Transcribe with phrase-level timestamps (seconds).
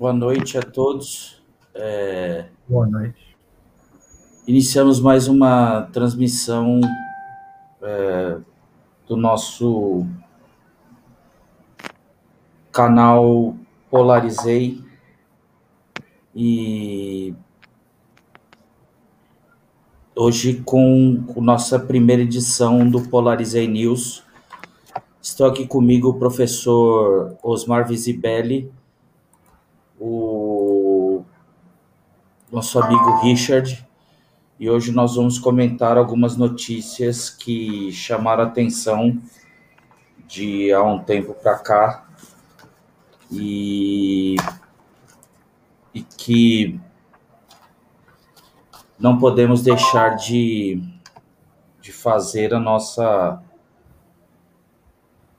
[0.00, 1.42] boa noite a todos.
[1.74, 2.46] É...
[2.66, 3.36] Boa noite.
[4.46, 6.80] Iniciamos mais uma transmissão
[7.82, 8.38] é,
[9.06, 10.06] do nosso
[12.72, 13.54] canal
[13.90, 14.82] Polarizei
[16.34, 17.34] e
[20.16, 24.24] hoje com a nossa primeira edição do Polarizei News.
[25.20, 28.72] Estou aqui comigo o professor Osmar Visibelli,
[30.00, 31.22] o
[32.50, 33.86] nosso amigo Richard,
[34.58, 39.20] e hoje nós vamos comentar algumas notícias que chamaram atenção
[40.26, 42.08] de há um tempo para cá
[43.30, 44.36] e,
[45.94, 46.80] e que
[48.98, 50.82] não podemos deixar de,
[51.80, 53.42] de fazer a nossa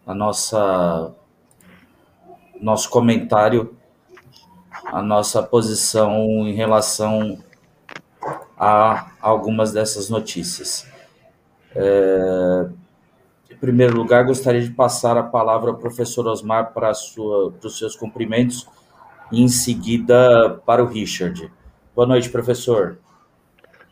[0.05, 1.13] a nossa
[2.59, 3.75] nosso comentário,
[4.91, 6.13] a nossa posição
[6.45, 7.41] em relação
[8.57, 10.85] a algumas dessas notícias.
[11.73, 12.67] É,
[13.49, 17.77] em primeiro lugar, gostaria de passar a palavra ao professor Osmar para, sua, para os
[17.77, 18.67] seus cumprimentos
[19.31, 21.49] e, em seguida, para o Richard.
[21.95, 22.99] Boa noite, professor.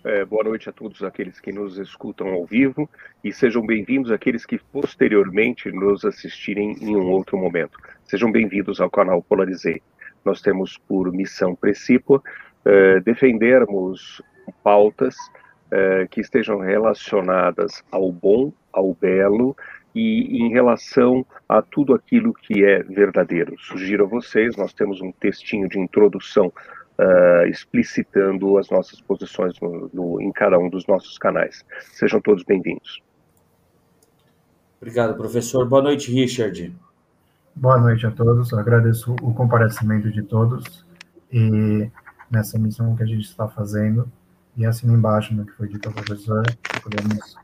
[0.03, 2.89] É, boa noite a todos aqueles que nos escutam ao vivo
[3.23, 7.77] e sejam bem-vindos aqueles que posteriormente nos assistirem em um outro momento.
[8.05, 9.81] Sejam bem-vindos ao canal Polarizei.
[10.25, 12.22] Nós temos por missão precípua
[12.66, 14.22] é, defendermos
[14.64, 15.16] pautas
[15.72, 19.56] eh, que estejam relacionadas ao bom, ao belo
[19.94, 23.56] e em relação a tudo aquilo que é verdadeiro.
[23.59, 29.92] Sugiro a vocês, nós temos um textinho de introdução uh, explicitando as nossas posições no,
[29.94, 31.64] no, em cada um dos nossos canais.
[31.92, 33.00] Sejam todos bem-vindos.
[34.81, 35.70] Obrigado, professor.
[35.70, 36.76] Boa noite, Richard.
[37.62, 38.54] Boa noite a todos.
[38.54, 40.86] Eu agradeço o comparecimento de todos
[41.30, 41.92] e
[42.32, 44.10] nessa missão que a gente está fazendo
[44.56, 46.42] e assina embaixo no que foi dito ao professor,
[46.82, 47.36] podemos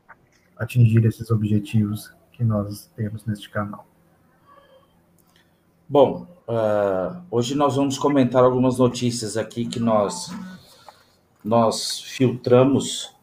[0.56, 3.86] atingir esses objetivos que nós temos neste canal.
[5.86, 10.34] Bom, uh, hoje nós vamos comentar algumas notícias aqui que nós
[11.44, 13.14] nós filtramos.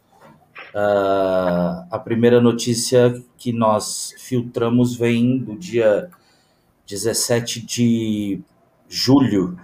[0.75, 6.11] Uh, a primeira notícia que nós filtramos vem do dia
[6.93, 8.43] 17 de
[8.87, 9.59] julho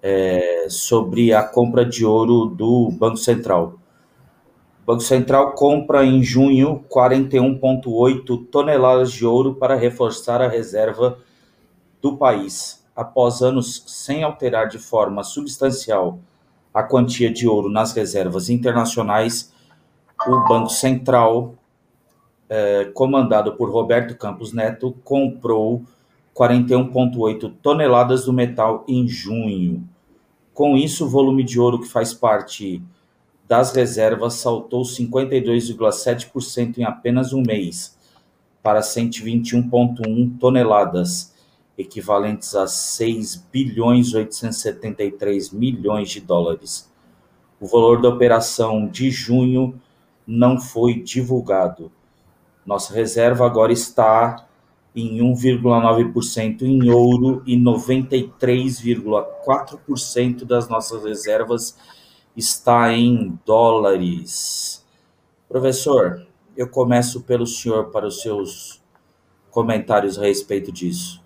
[0.00, 3.74] é, sobre a compra de ouro do Banco Central.
[4.82, 11.18] O Banco Central compra em junho 41,8 toneladas de ouro para reforçar a reserva
[12.00, 12.84] do país.
[12.94, 16.20] Após anos sem alterar de forma substancial
[16.72, 19.52] a quantia de ouro nas reservas internacionais,
[20.26, 21.54] o Banco Central,
[22.48, 25.84] é, comandado por Roberto Campos Neto, comprou
[26.34, 29.86] 41,8 toneladas do metal em junho.
[30.54, 32.82] Com isso, o volume de ouro que faz parte
[33.46, 37.98] das reservas saltou 52,7% em apenas um mês,
[38.62, 41.34] para 121,1 toneladas,
[41.76, 46.90] equivalentes a 6 bilhões 873 milhões de dólares.
[47.60, 49.80] O valor da operação de junho
[50.26, 51.92] não foi divulgado.
[52.64, 54.46] Nossa reserva agora está
[54.94, 61.78] em 1,9% em ouro e 93,4% das nossas reservas
[62.36, 64.86] está em dólares.
[65.48, 66.24] Professor,
[66.56, 68.82] eu começo pelo senhor para os seus
[69.50, 71.20] comentários a respeito disso.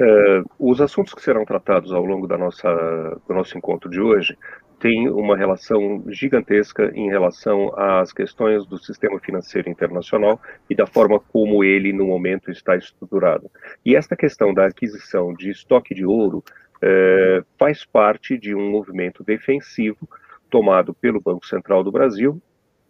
[0.00, 4.38] É, os assuntos que serão tratados ao longo da nossa, do nosso encontro de hoje
[4.78, 10.40] tem uma relação gigantesca em relação às questões do sistema financeiro internacional
[10.70, 13.50] e da forma como ele, no momento, está estruturado.
[13.84, 16.44] E esta questão da aquisição de estoque de ouro
[16.80, 20.08] é, faz parte de um movimento defensivo
[20.48, 22.40] tomado pelo Banco Central do Brasil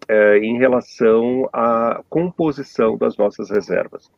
[0.07, 4.11] é, em relação à composição das nossas reservas.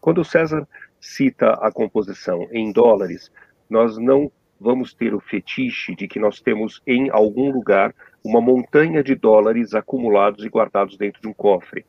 [0.00, 0.66] Quando o César
[0.98, 3.30] cita a composição em dólares,
[3.68, 4.30] nós não
[4.60, 9.74] vamos ter o fetiche de que nós temos em algum lugar uma montanha de dólares
[9.74, 11.86] acumulados e guardados dentro de um cofre.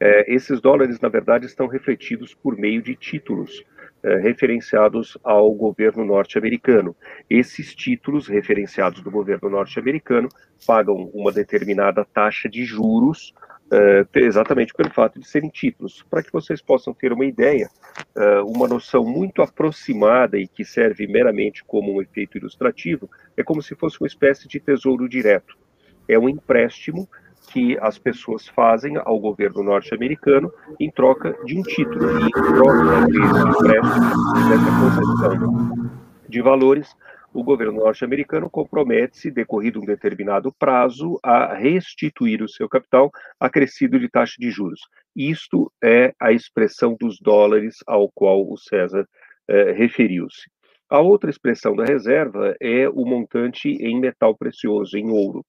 [0.00, 3.64] É, esses dólares, na verdade, estão refletidos por meio de títulos
[4.02, 6.94] é, referenciados ao governo norte-americano.
[7.28, 10.28] Esses títulos referenciados do governo norte-americano
[10.66, 13.34] pagam uma determinada taxa de juros
[13.70, 16.04] é, exatamente pelo fato de serem títulos.
[16.08, 17.68] Para que vocês possam ter uma ideia,
[18.16, 23.62] é, uma noção muito aproximada e que serve meramente como um efeito ilustrativo, é como
[23.62, 25.56] se fosse uma espécie de tesouro direto.
[26.08, 27.08] É um empréstimo
[27.50, 33.06] que as pessoas fazem ao governo norte-americano em troca de um título, e em troca
[33.06, 34.04] desse empréstimo,
[34.48, 35.90] dessa concessão.
[36.28, 36.94] de valores,
[37.32, 44.08] o governo norte-americano compromete-se, decorrido um determinado prazo, a restituir o seu capital acrescido de
[44.08, 44.80] taxa de juros.
[45.14, 49.06] Isto é a expressão dos dólares ao qual o César
[49.48, 50.50] eh, referiu-se.
[50.90, 55.44] A outra expressão da reserva é o montante em metal precioso, em ouro.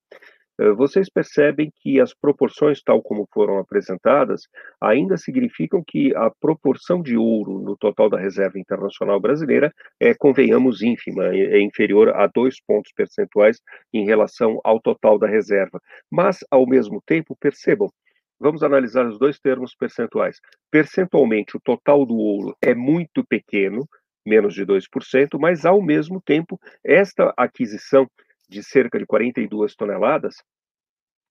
[0.59, 4.41] Eh, vocês percebem que as proporções, tal como foram apresentadas,
[4.81, 10.81] ainda significam que a proporção de ouro no total da reserva internacional brasileira é, convenhamos,
[10.81, 13.61] ínfima, é, é inferior a dois pontos percentuais
[13.93, 15.79] em relação ao total da reserva.
[16.11, 17.89] Mas, ao mesmo tempo, percebam,
[18.37, 20.39] vamos analisar os dois termos percentuais.
[20.69, 23.87] Percentualmente, o total do ouro é muito pequeno,
[24.25, 28.05] menos de 2%, mas, ao mesmo tempo, esta aquisição
[28.49, 30.35] de cerca de 42 toneladas,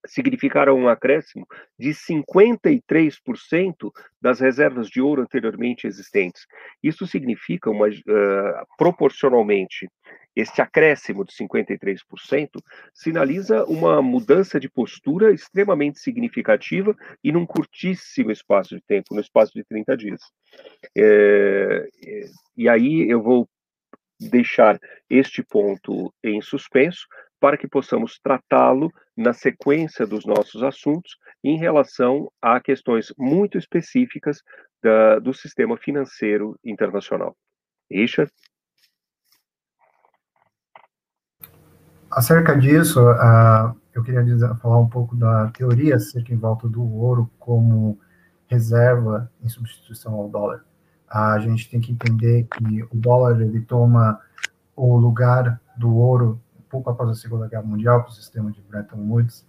[0.07, 1.47] significaram um acréscimo
[1.79, 6.47] de 53% das reservas de ouro anteriormente existentes.
[6.83, 9.89] Isso significa, uma, uh, proporcionalmente,
[10.37, 12.61] este acréscimo de 53%
[12.95, 19.53] sinaliza uma mudança de postura extremamente significativa e num curtíssimo espaço de tempo, no espaço
[19.53, 20.21] de 30 dias.
[20.97, 21.89] É,
[22.57, 23.49] e aí eu vou
[24.19, 24.79] deixar
[25.09, 27.07] este ponto em suspenso
[27.41, 34.43] para que possamos tratá-lo na sequência dos nossos assuntos em relação a questões muito específicas
[34.83, 37.37] da, do sistema financeiro internacional.
[37.91, 38.31] Richard?
[42.11, 46.83] Acerca disso, uh, eu queria dizer, falar um pouco da teoria acerca em volta do
[46.83, 48.01] ouro como
[48.49, 50.65] reserva em substituição ao dólar
[51.11, 54.21] a gente tem que entender que o dólar ele toma
[54.77, 58.99] o lugar do ouro pouco após a Segunda Guerra Mundial, com o sistema de Bretton
[59.09, 59.47] Woods.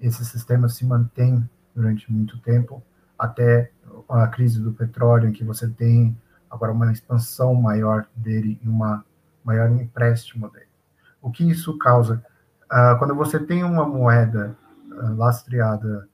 [0.00, 2.82] Esse sistema se mantém durante muito tempo,
[3.18, 3.70] até
[4.08, 6.16] a crise do petróleo, em que você tem
[6.50, 9.04] agora uma expansão maior dele e uma
[9.44, 10.66] maior empréstimo dele.
[11.20, 12.22] O que isso causa?
[12.64, 14.56] Uh, quando você tem uma moeda
[14.90, 16.08] uh, lastreada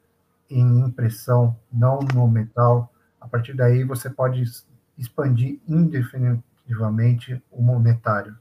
[0.49, 4.45] em impressão, não no metal, a partir daí você pode
[4.99, 8.37] expandir indefinitivamente o monetário.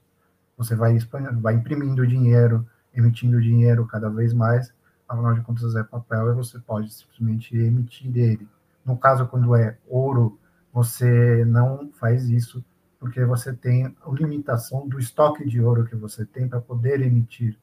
[0.57, 0.97] Você vai,
[1.41, 4.73] vai imprimindo dinheiro, emitindo dinheiro cada vez mais,
[5.07, 8.47] afinal de contas é papel e você pode simplesmente emitir ele.
[8.85, 10.37] No caso, quando é ouro,
[10.71, 12.63] você não faz isso
[12.99, 17.57] porque você tem a limitação do estoque de ouro que você tem para poder emitir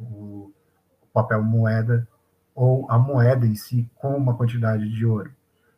[0.00, 0.50] o
[1.12, 2.06] papel moeda
[2.54, 5.30] ou a moeda em si com uma quantidade de ouro.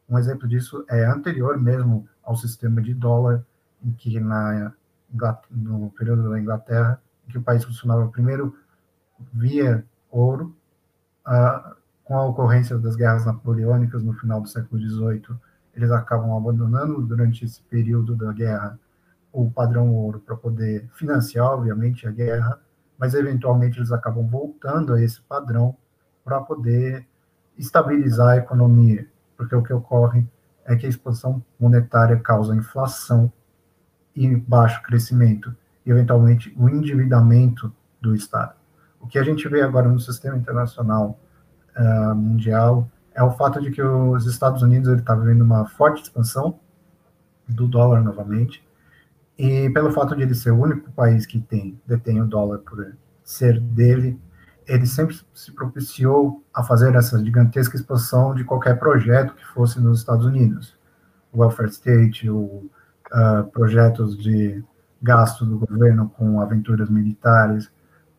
[0.08, 3.44] Um exemplo disso é anterior mesmo ao sistema de dólar,
[3.82, 4.72] em que na,
[5.50, 8.56] no período da Inglaterra, em que o país funcionava primeiro
[9.32, 10.54] via ouro,
[12.04, 15.36] com a ocorrência das guerras napoleônicas no final do século XVIII,
[15.74, 18.78] eles acabam abandonando durante esse período da guerra
[19.32, 22.60] o padrão ouro para poder financiar, obviamente, a guerra,
[22.96, 25.76] mas eventualmente eles acabam voltando a esse padrão
[26.24, 27.06] para poder
[27.58, 30.26] estabilizar a economia, porque o que ocorre
[30.64, 33.32] é que a expansão monetária causa inflação
[34.14, 38.54] e baixo crescimento, e eventualmente o endividamento do Estado.
[39.00, 41.18] O que a gente vê agora no sistema internacional
[41.76, 46.58] uh, mundial é o fato de que os Estados Unidos está vivendo uma forte expansão
[47.48, 48.66] do dólar novamente,
[49.36, 52.94] e pelo fato de ele ser o único país que tem detém o dólar por
[53.22, 54.18] ser dele,
[54.66, 59.98] ele sempre se propiciou a fazer essa gigantesca expansão de qualquer projeto que fosse nos
[59.98, 60.76] Estados Unidos.
[61.32, 62.70] O welfare state, o,
[63.12, 64.64] uh, projetos de
[65.02, 67.70] gasto do governo com aventuras militares,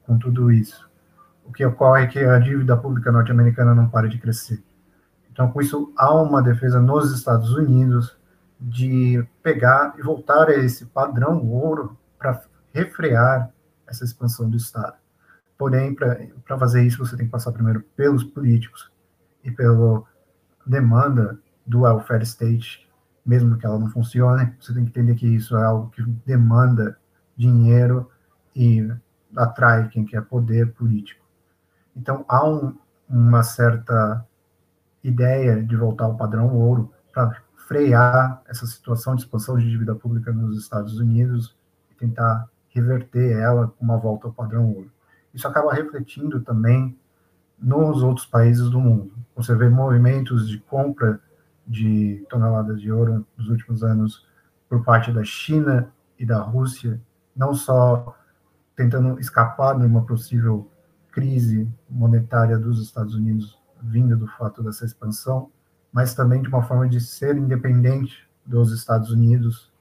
[0.06, 0.88] com tudo isso.
[1.44, 4.64] O que ocorre é que a dívida pública norte-americana não para de crescer.
[5.32, 8.18] Então, com isso, há uma defesa nos Estados Unidos
[8.60, 12.42] de pegar e voltar a esse padrão ouro para
[12.74, 13.52] refrear
[13.88, 15.05] essa expansão do Estado.
[15.58, 18.92] Porém, para fazer isso, você tem que passar primeiro pelos políticos
[19.44, 20.04] e pela
[20.66, 22.90] demanda do welfare state,
[23.26, 26.98] mesmo que ela não funcione, você tem que entender que isso é algo que demanda
[27.38, 28.10] dinheiro
[28.56, 28.88] e
[29.36, 31.26] atrai quem quer poder político.
[31.96, 32.78] Então, há um,
[33.10, 34.26] uma certa
[35.04, 40.32] ideia de voltar ao padrão ouro para frear essa situação de expansão de dívida pública
[40.32, 41.56] nos Estados Unidos
[41.92, 44.95] e tentar reverter ela com uma volta ao padrão ouro
[45.36, 46.98] isso acaba refletindo também
[47.60, 49.12] nos outros países do mundo.
[49.36, 51.20] Você vê movimentos de compra
[51.68, 54.26] de toneladas de ouro nos últimos anos
[54.70, 57.00] por parte da China e da Rússia,
[57.36, 58.16] não só
[58.76, 60.70] tentando escapar de uma possível
[61.12, 65.50] crise monetária dos Estados Unidos vinda do fato dessa expansão,
[65.92, 69.72] mas também de uma forma de ser independente dos Estados Unidos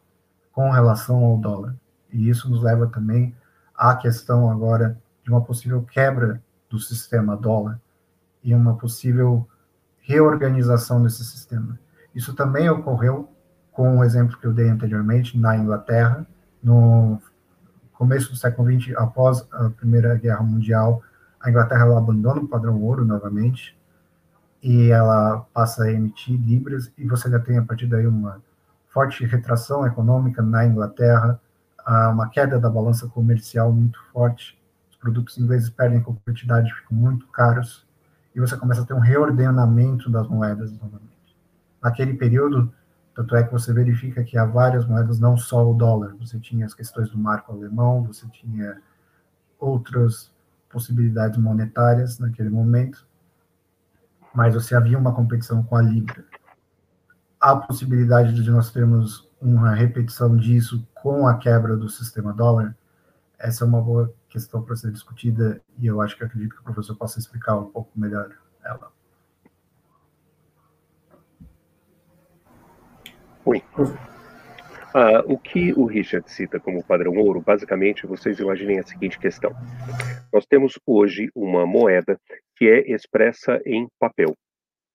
[0.52, 1.76] com relação ao dólar.
[2.12, 3.34] E isso nos leva também
[3.74, 7.80] à questão agora de uma possível quebra do sistema dólar
[8.42, 9.48] e uma possível
[10.00, 11.78] reorganização desse sistema.
[12.14, 13.28] Isso também ocorreu
[13.72, 16.26] com o exemplo que eu dei anteriormente na Inglaterra,
[16.62, 17.20] no
[17.92, 21.02] começo do século XX, após a Primeira Guerra Mundial,
[21.40, 23.76] a Inglaterra abandona o padrão ouro novamente
[24.62, 28.40] e ela passa a emitir libras e você já tem a partir daí uma
[28.88, 31.40] forte retração econômica na Inglaterra,
[32.12, 34.58] uma queda da balança comercial muito forte,
[35.04, 37.86] produtos ingleses perdem competitividade, ficam muito caros
[38.34, 41.36] e você começa a ter um reordenamento das moedas novamente.
[41.82, 42.72] Naquele período,
[43.14, 46.16] tanto é que você verifica que há várias moedas, não só o dólar.
[46.18, 48.80] Você tinha as questões do marco alemão, você tinha
[49.58, 50.32] outras
[50.70, 53.06] possibilidades monetárias naquele momento,
[54.34, 56.24] mas você havia uma competição com a libra.
[57.38, 62.74] A possibilidade de nós termos uma repetição disso com a quebra do sistema dólar,
[63.38, 66.64] essa é uma boa questão para ser discutida e eu acho que acredito que o
[66.64, 68.92] professor possa explicar um pouco melhor ela.
[73.44, 73.62] Oi.
[73.78, 79.52] Uh, o que o Richard cita como padrão ouro, basicamente, vocês imaginem a seguinte questão.
[80.32, 82.18] Nós temos hoje uma moeda
[82.56, 84.34] que é expressa em papel.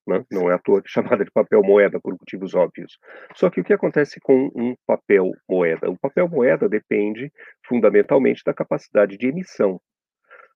[0.09, 0.25] Né?
[0.31, 2.97] Não é à toa chamada de papel moeda por motivos óbvios.
[3.35, 5.89] Só que o que acontece com um papel moeda?
[5.89, 7.31] O papel moeda depende
[7.67, 9.79] fundamentalmente da capacidade de emissão.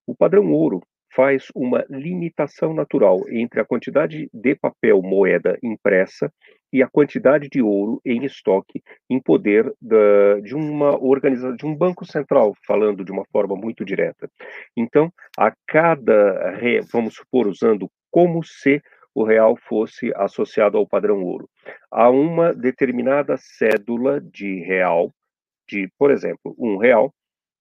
[0.07, 0.81] O padrão ouro
[1.15, 6.31] faz uma limitação natural entre a quantidade de papel moeda impressa
[6.71, 11.75] e a quantidade de ouro em estoque em poder da, de uma organização, de um
[11.75, 14.27] banco central, falando de uma forma muito direta.
[14.75, 16.57] Então, a cada,
[16.91, 18.81] vamos supor, usando como se
[19.15, 21.49] o real fosse associado ao padrão ouro,
[21.91, 25.11] a uma determinada cédula de real,
[25.67, 27.13] de, por exemplo, um real,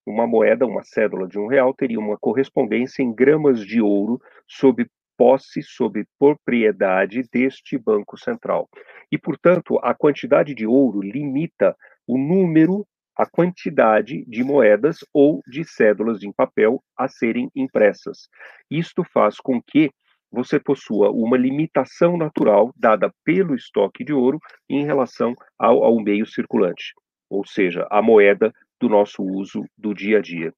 [0.05, 4.85] uma moeda, uma cédula de um real, teria uma correspondência em gramas de ouro sob
[5.17, 8.67] posse, sob propriedade deste Banco Central.
[9.11, 11.75] E, portanto, a quantidade de ouro limita
[12.07, 18.27] o número, a quantidade de moedas ou de cédulas em papel a serem impressas.
[18.69, 19.91] Isto faz com que
[20.33, 26.25] você possua uma limitação natural dada pelo estoque de ouro em relação ao, ao meio
[26.25, 26.93] circulante,
[27.29, 30.51] ou seja, a moeda do nosso uso do dia a dia.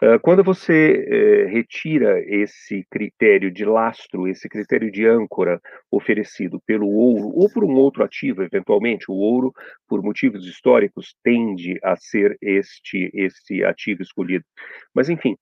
[0.00, 5.60] Ah, quando você eh, retira esse critério de lastro, esse critério de âncora
[5.92, 9.52] oferecido pelo ouro ou por um outro ativo, eventualmente, o ouro,
[9.88, 14.44] por motivos históricos, tende a ser este, este ativo escolhido.
[14.92, 15.36] Mas, enfim,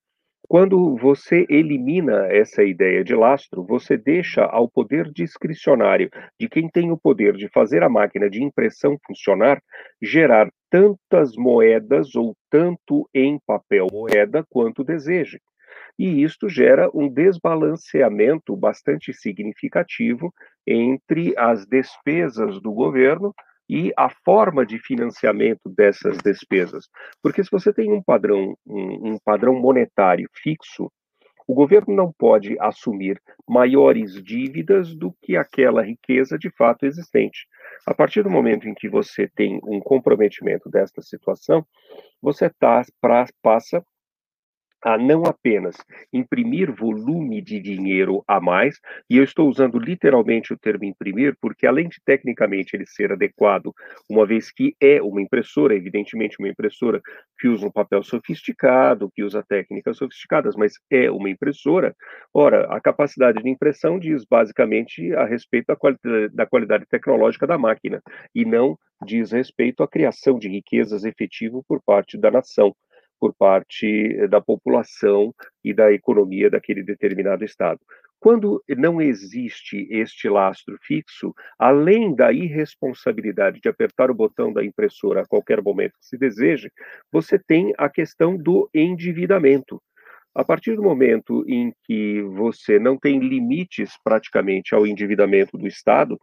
[0.51, 6.91] quando você elimina essa ideia de lastro, você deixa ao poder discricionário de quem tem
[6.91, 9.63] o poder de fazer a máquina de impressão funcionar,
[10.03, 15.41] gerar tantas moedas ou tanto em papel moeda quanto deseje.
[15.97, 20.35] E isto gera um desbalanceamento bastante significativo
[20.67, 23.33] entre as despesas do governo
[23.71, 26.89] e a forma de financiamento dessas despesas.
[27.23, 30.91] Porque se você tem um padrão, um, um padrão monetário fixo,
[31.47, 37.47] o governo não pode assumir maiores dívidas do que aquela riqueza de fato existente.
[37.87, 41.65] A partir do momento em que você tem um comprometimento desta situação,
[42.21, 43.85] você tá, pra, passa
[44.83, 45.77] a não apenas
[46.13, 51.67] imprimir volume de dinheiro a mais, e eu estou usando literalmente o termo imprimir, porque
[51.67, 53.73] além de tecnicamente ele ser adequado,
[54.09, 57.01] uma vez que é uma impressora, evidentemente uma impressora
[57.39, 61.95] que usa um papel sofisticado, que usa técnicas sofisticadas, mas é uma impressora,
[62.33, 67.59] ora, a capacidade de impressão diz basicamente a respeito da qualidade, da qualidade tecnológica da
[67.59, 68.03] máquina,
[68.35, 72.75] e não diz respeito à criação de riquezas efetivo por parte da nação
[73.21, 77.81] por parte eh, da população e da economia daquele determinado estado.
[78.19, 85.23] Quando não existe este lastro fixo, além da irresponsabilidade de apertar o botão da impressora
[85.23, 86.71] a qualquer momento que se deseje,
[87.11, 89.81] você tem a questão do endividamento.
[90.35, 96.21] A partir do momento em que você não tem limites praticamente ao endividamento do Estado,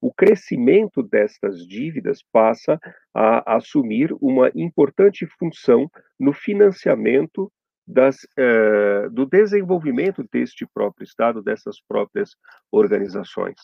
[0.00, 2.78] o crescimento destas dívidas passa
[3.14, 7.50] a assumir uma importante função no financiamento
[7.86, 12.36] das, uh, do desenvolvimento deste próprio Estado, dessas próprias
[12.70, 13.56] organizações.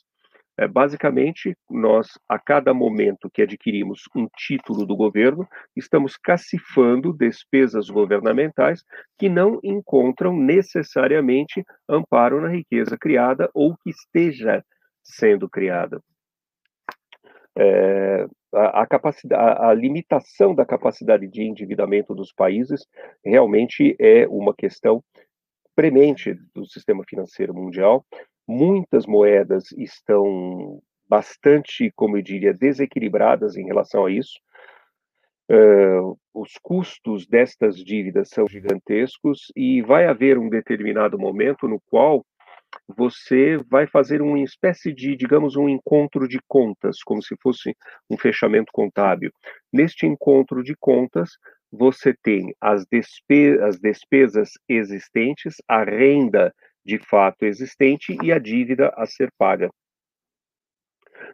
[0.56, 7.90] É, basicamente, nós, a cada momento que adquirimos um título do governo, estamos cacifando despesas
[7.90, 8.84] governamentais
[9.18, 14.64] que não encontram necessariamente amparo na riqueza criada ou que esteja
[15.04, 16.02] sendo criada.
[17.56, 22.84] É, a, a, capacidade, a, limitação da capacidade de endividamento dos países
[23.24, 25.04] realmente é uma questão
[25.76, 28.04] premente do sistema financeiro mundial.
[28.46, 34.40] Muitas moedas estão bastante, como eu diria, desequilibradas em relação a isso.
[35.50, 42.24] Uh, os custos destas dívidas são gigantescos e vai haver um determinado momento no qual
[42.88, 47.74] você vai fazer uma espécie de, digamos, um encontro de contas, como se fosse
[48.10, 49.30] um fechamento contábil.
[49.72, 51.30] Neste encontro de contas,
[51.70, 56.54] você tem as, despe as despesas existentes, a renda
[56.84, 59.70] de fato existente e a dívida a ser paga.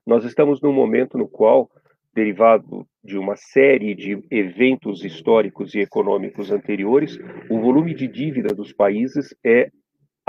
[0.06, 1.70] Nós estamos num momento no qual,
[2.14, 7.18] derivado de uma série de eventos históricos e econômicos anteriores,
[7.50, 9.70] o volume de dívida dos países é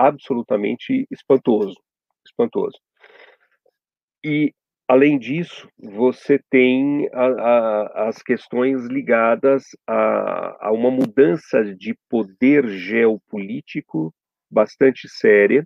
[0.08, 1.76] absolutamente espantoso,
[2.26, 2.78] espantoso.
[4.24, 4.54] E
[4.88, 12.68] além disso, você tem a, a, as questões ligadas a, a uma mudança de poder
[12.68, 14.14] geopolítico
[14.52, 15.66] bastante séria.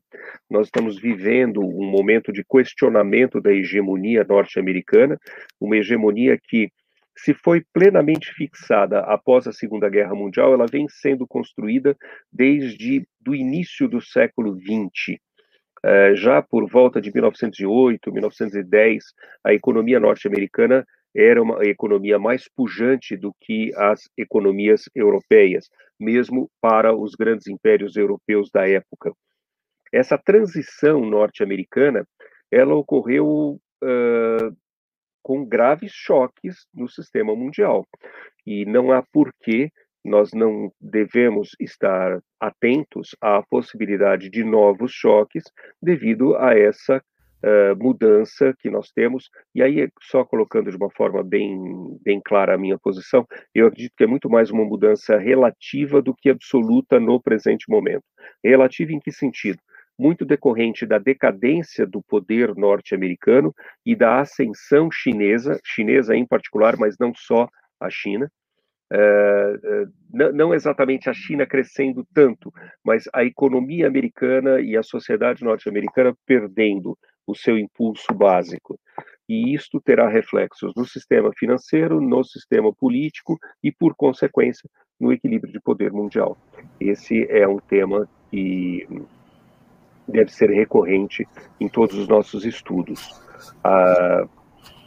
[0.49, 5.17] Nós estamos vivendo um momento de questionamento da hegemonia norte-americana,
[5.59, 6.69] uma hegemonia que
[7.17, 11.95] se foi plenamente fixada após a Segunda Guerra Mundial, ela vem sendo construída
[12.31, 15.17] desde do início do século XX.
[15.83, 19.03] É, já por volta de 1908, 1910,
[19.45, 26.93] a economia norte-americana era uma economia mais pujante do que as economias europeias, mesmo para
[26.93, 29.13] os grandes impérios europeus da época.
[29.93, 32.05] Essa transição norte-americana,
[32.51, 34.57] ela ocorreu uh,
[35.25, 37.83] com graves choques no sistema mundial.
[38.45, 39.71] E não há porquê
[40.03, 45.43] nós não devemos estar atentos à possibilidade de novos choques
[45.81, 49.31] devido a essa uh, mudança que nós temos.
[49.55, 51.57] E aí, só colocando de uma forma bem,
[52.03, 56.13] bem clara a minha posição, eu acredito que é muito mais uma mudança relativa do
[56.13, 58.03] que absoluta no presente momento.
[58.43, 59.57] Relativa em que sentido?
[59.97, 63.53] Muito decorrente da decadência do poder norte-americano
[63.85, 67.47] e da ascensão chinesa, chinesa em particular, mas não só
[67.79, 68.29] a China.
[68.91, 69.53] É,
[70.11, 72.53] não exatamente a China crescendo tanto,
[72.83, 78.79] mas a economia americana e a sociedade norte-americana perdendo o seu impulso básico.
[79.27, 85.51] E isto terá reflexos no sistema financeiro, no sistema político e, por consequência, no equilíbrio
[85.51, 86.37] de poder mundial.
[86.79, 88.87] Esse é um tema que
[90.07, 91.27] deve ser recorrente
[91.59, 93.21] em todos os nossos estudos.
[93.63, 94.27] Ah,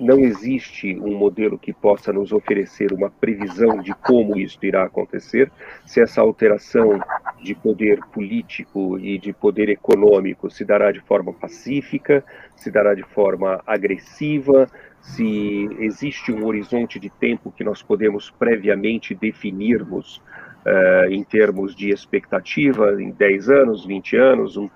[0.01, 5.51] não existe um modelo que possa nos oferecer uma previsão de como isso irá acontecer,
[5.85, 7.01] se essa alteração
[7.43, 13.03] de poder político e de poder econômico se dará de forma pacífica, se dará de
[13.03, 14.69] forma agressiva,
[15.01, 20.19] se existe um horizonte de tempo que nós podemos previamente definirmos
[20.67, 24.69] uh, em termos de expectativa, em 10 anos, 20 anos, um,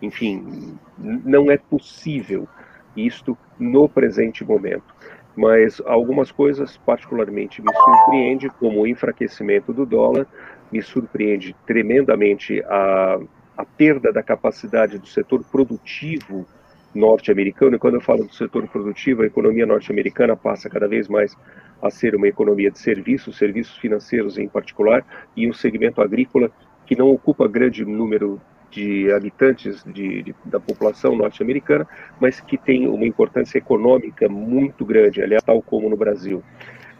[0.00, 2.48] enfim, não é possível
[2.96, 4.94] isto no presente momento.
[5.36, 10.26] Mas algumas coisas particularmente me surpreende, como o enfraquecimento do dólar,
[10.72, 13.18] me surpreende tremendamente a,
[13.56, 16.46] a perda da capacidade do setor produtivo
[16.94, 17.76] norte-americano.
[17.76, 21.36] E quando eu falo do setor produtivo, a economia norte-americana passa cada vez mais
[21.80, 25.04] a ser uma economia de serviços, serviços financeiros em particular,
[25.36, 26.50] e um segmento agrícola
[26.84, 31.86] que não ocupa grande número de habitantes de, de, da população norte-americana,
[32.20, 36.42] mas que tem uma importância econômica muito grande, aliás, tal como no Brasil.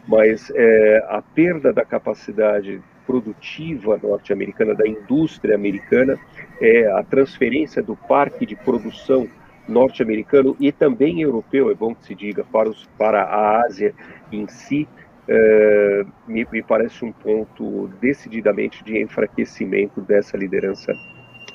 [0.07, 6.19] Mas é, a perda da capacidade produtiva norte-americana, da indústria americana,
[6.61, 9.29] é a transferência do parque de produção
[9.69, 13.95] norte-americano e também europeu, é bom que se diga, para, os, para a Ásia
[14.33, 14.89] em si,
[15.29, 20.93] é, me, me parece um ponto decididamente de enfraquecimento dessa liderança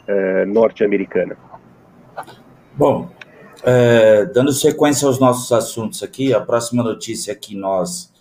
[0.07, 1.37] é, norte-americana.
[2.73, 3.09] Bom,
[3.63, 8.11] é, dando sequência aos nossos assuntos aqui, a próxima notícia que nós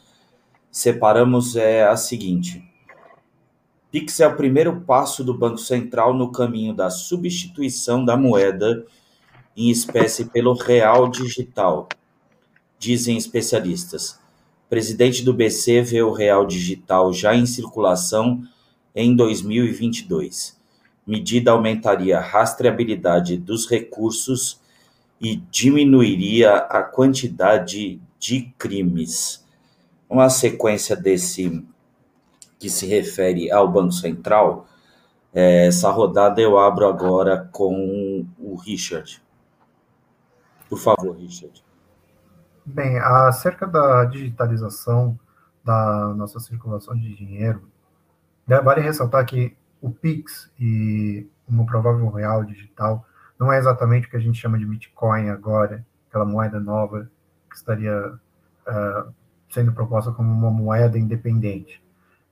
[0.71, 2.63] separamos é a seguinte.
[3.91, 8.85] Pix é o primeiro passo do Banco Central no caminho da substituição da moeda
[9.57, 11.89] em espécie pelo real digital,
[12.77, 14.19] dizem especialistas.
[14.67, 18.43] O presidente do BC vê o real digital já em circulação
[18.97, 20.64] em 2022
[21.07, 24.61] medida aumentaria a rastreabilidade dos recursos
[25.21, 29.45] e diminuiria a quantidade de crimes.
[30.09, 31.67] Uma sequência desse
[32.59, 34.67] que se refere ao Banco Central,
[35.33, 39.23] é, essa rodada eu abro agora com o Richard.
[40.69, 41.63] Por favor, Richard.
[42.65, 45.19] Bem, acerca da digitalização
[45.63, 47.69] da nossa circulação de dinheiro,
[48.47, 53.07] né, vale ressaltar que o Pix e uma provável real digital
[53.39, 57.11] não é exatamente o que a gente chama de Bitcoin agora, aquela moeda nova
[57.51, 59.13] que estaria uh,
[59.51, 61.83] sendo proposta como uma moeda independente.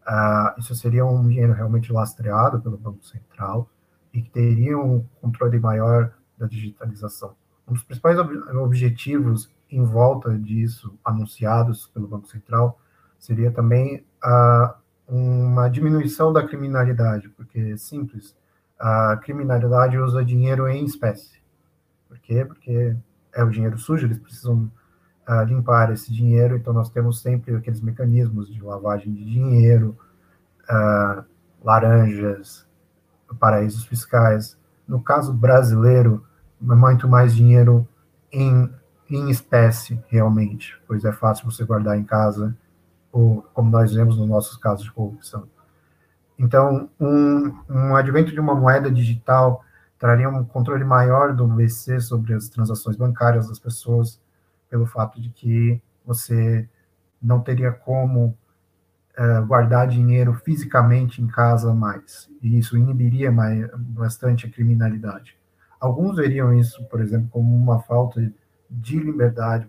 [0.01, 3.69] Uh, isso seria um dinheiro realmente lastreado pelo Banco Central
[4.15, 7.35] e que teria um controle maior da digitalização.
[7.69, 12.81] Um dos principais ob objetivos em volta disso, anunciados pelo Banco Central,
[13.19, 18.37] seria também uh, uma diminuição da criminalidade, porque é simples,
[18.79, 21.41] a criminalidade usa dinheiro em espécie.
[22.09, 22.45] Por quê?
[22.45, 22.97] Porque
[23.33, 24.71] é o dinheiro sujo, eles precisam
[25.29, 29.97] uh, limpar esse dinheiro, então nós temos sempre aqueles mecanismos de lavagem de dinheiro,
[30.65, 31.25] uh,
[31.62, 32.67] laranjas,
[33.38, 34.59] paraísos fiscais.
[34.87, 36.27] No caso brasileiro,
[36.61, 37.87] é muito mais dinheiro
[38.31, 38.71] em,
[39.09, 42.57] em espécie, realmente, pois é fácil você guardar em casa,
[43.12, 45.46] ou como nós vemos nos nossos casos de corrupção.
[46.38, 49.62] Então, um, um advento de uma moeda digital
[49.98, 54.20] traria um controle maior do BC sobre as transações bancárias das pessoas,
[54.68, 56.68] pelo fato de que você
[57.22, 58.37] não teria como
[59.16, 65.37] uh, guardar dinheiro fisicamente em casa mais, e isso inibiria mais, bastante a criminalidade.
[65.79, 68.33] Alguns veriam isso, por exemplo, como uma falta
[68.68, 69.66] de liberdade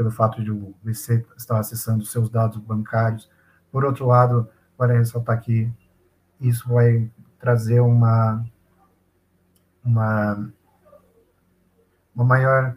[0.00, 0.50] pelo fato de
[0.82, 3.30] BC estar acessando seus dados bancários.
[3.70, 5.70] Por outro lado, vale ressaltar que
[6.40, 8.42] isso vai trazer uma
[9.84, 10.50] uma,
[12.14, 12.74] uma maior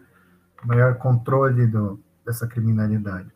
[0.66, 3.32] maior controle do, dessa criminalidade.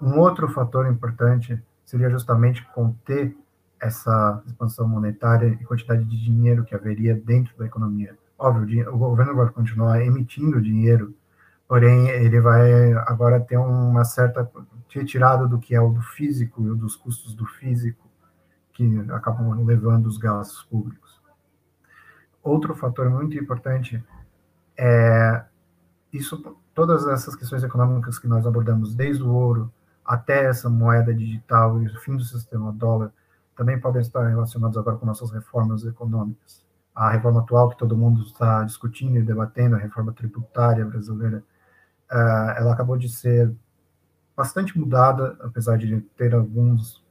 [0.00, 3.36] Um outro fator importante seria justamente conter
[3.80, 8.18] essa expansão monetária e quantidade de dinheiro que haveria dentro da economia.
[8.36, 11.14] Óbvio, o governo vai continuar emitindo dinheiro,
[11.72, 14.46] porém ele vai agora ter uma certa
[14.90, 18.10] retirada do que é o do físico e dos custos do físico
[18.74, 21.18] que acabam levando os gastos públicos.
[22.42, 24.04] Outro fator muito importante
[24.76, 25.46] é
[26.12, 29.72] isso, todas essas questões econômicas que nós abordamos, desde o ouro
[30.04, 33.14] até essa moeda digital e o fim do sistema dólar,
[33.56, 36.62] também podem estar relacionados agora com nossas reformas econômicas.
[36.94, 41.42] A reforma atual que todo mundo está discutindo e debatendo, a reforma tributária brasileira,
[42.12, 43.54] ela acabou de ser
[44.36, 47.02] bastante mudada, apesar de ter alguns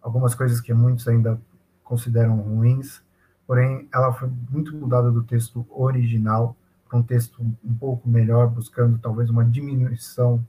[0.00, 1.40] algumas coisas que muitos ainda
[1.84, 3.00] consideram ruins,
[3.46, 6.56] porém ela foi muito mudada do texto original
[6.88, 10.44] para um texto um pouco melhor, buscando talvez uma diminuição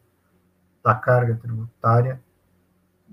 [0.84, 2.20] da carga tributária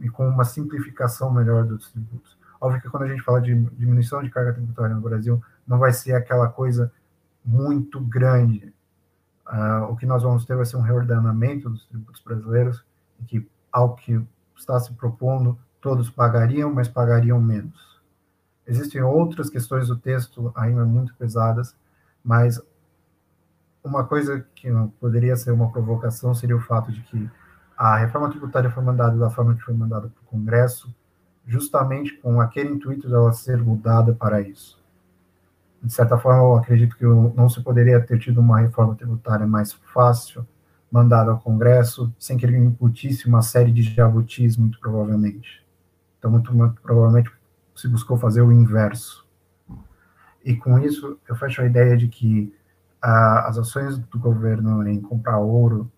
[0.01, 2.37] e com uma simplificação melhor dos tributos.
[2.61, 5.93] Óbvio que quando a gente fala de diminuição de carga tributária no Brasil, não vai
[5.93, 6.93] ser aquela coisa
[7.45, 8.73] muito grande.
[9.51, 12.85] Uh, o que nós vamos ter vai ser um reordenamento dos tributos brasileiros,
[13.21, 14.25] em que, ao que
[14.57, 18.01] está se propondo, todos pagariam, mas pagariam menos.
[18.67, 21.75] Existem outras questões do texto ainda muito pesadas,
[22.23, 22.61] mas
[23.83, 24.69] uma coisa que
[25.01, 27.29] poderia ser uma provocação seria o fato de que
[27.77, 30.95] a reforma tributária foi mandada da forma que foi mandada para o Congresso,
[31.47, 34.80] justamente com aquele intuito dela ser mudada para isso.
[35.83, 39.73] De certa forma, eu acredito que não se poderia ter tido uma reforma tributária mais
[39.73, 40.47] fácil,
[40.91, 45.65] mandada ao Congresso, sem que ele incutisse uma série de jabutis, muito provavelmente.
[46.19, 47.31] Então, muito, muito provavelmente
[47.75, 49.27] se buscou fazer o inverso.
[50.45, 52.55] E com isso, eu fecho a ideia de que
[53.01, 55.91] as ações do governo em comprar ouro,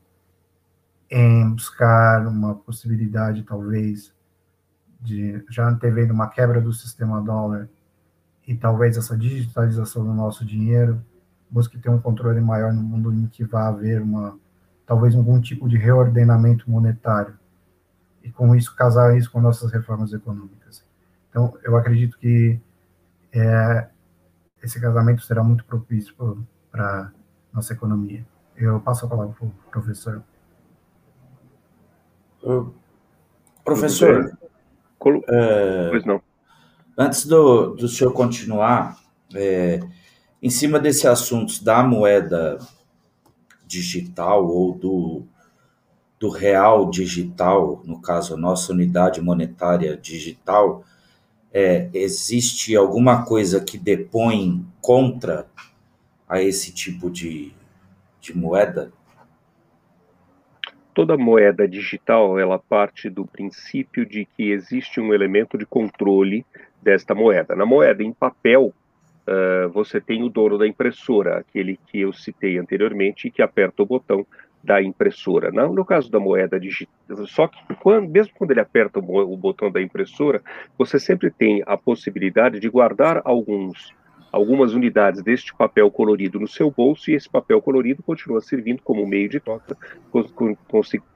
[1.10, 4.14] em buscar uma possibilidade, talvez,
[5.00, 7.68] de já antevendo uma quebra do sistema dólar
[8.52, 11.02] e talvez essa digitalização do nosso dinheiro,
[11.50, 14.38] busque ter um controle maior no mundo em que vai haver uma
[14.84, 17.38] talvez algum tipo de reordenamento monetário
[18.22, 20.84] e com isso casar isso com nossas reformas econômicas.
[21.30, 22.60] Então, eu acredito que
[23.32, 23.88] é,
[24.62, 26.14] esse casamento será muito propício
[26.70, 27.10] para
[27.54, 28.22] nossa economia.
[28.54, 30.22] Eu passo a palavra para o professor.
[33.64, 34.30] professor,
[35.26, 36.22] é, pois não.
[36.96, 38.98] Antes do, do senhor continuar,
[39.34, 39.80] é,
[40.42, 42.58] em cima desse assunto da moeda
[43.66, 45.26] digital ou do
[46.22, 50.84] do real digital, no caso, a nossa unidade monetária digital,
[51.52, 55.48] é, existe alguma coisa que depõe contra
[56.28, 57.52] a esse tipo de,
[58.20, 58.92] de moeda?
[60.94, 66.46] Toda moeda digital ela parte do princípio de que existe um elemento de controle
[66.82, 67.54] desta moeda.
[67.54, 68.72] Na moeda em papel,
[69.26, 73.86] uh, você tem o dono da impressora, aquele que eu citei anteriormente, que aperta o
[73.86, 74.26] botão
[74.62, 75.50] da impressora.
[75.50, 76.94] Não no caso da moeda digital,
[77.26, 80.42] só que quando, mesmo quando ele aperta o, o botão da impressora,
[80.78, 83.92] você sempre tem a possibilidade de guardar alguns
[84.32, 89.06] algumas unidades deste papel colorido no seu bolso e esse papel colorido continua servindo como
[89.06, 89.76] meio de troca,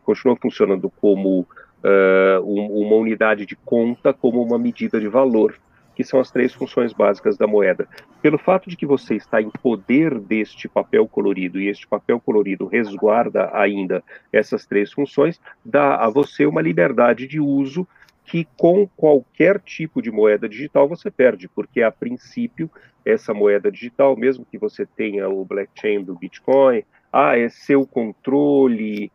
[0.04, 1.46] continua funcionando como
[1.86, 5.58] uh, uma unidade de conta, como uma medida de valor
[5.96, 7.88] que são as três funções básicas da moeda.
[8.20, 12.66] Pelo fato de que você está em poder deste papel colorido e este papel colorido
[12.66, 17.88] resguarda ainda essas três funções, dá a você uma liberdade de uso
[18.26, 22.70] que com qualquer tipo de moeda digital você perde, porque a princípio
[23.02, 29.10] essa moeda digital, mesmo que você tenha o blockchain do Bitcoin, ah, é seu controle,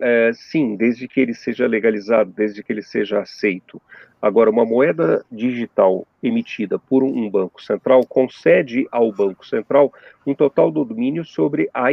[0.00, 3.80] é, sim, desde que ele seja legalizado, desde que ele seja aceito.
[4.20, 9.92] Agora, uma moeda digital emitida por um banco central concede ao Banco Central
[10.26, 11.88] um total domínio sobre a,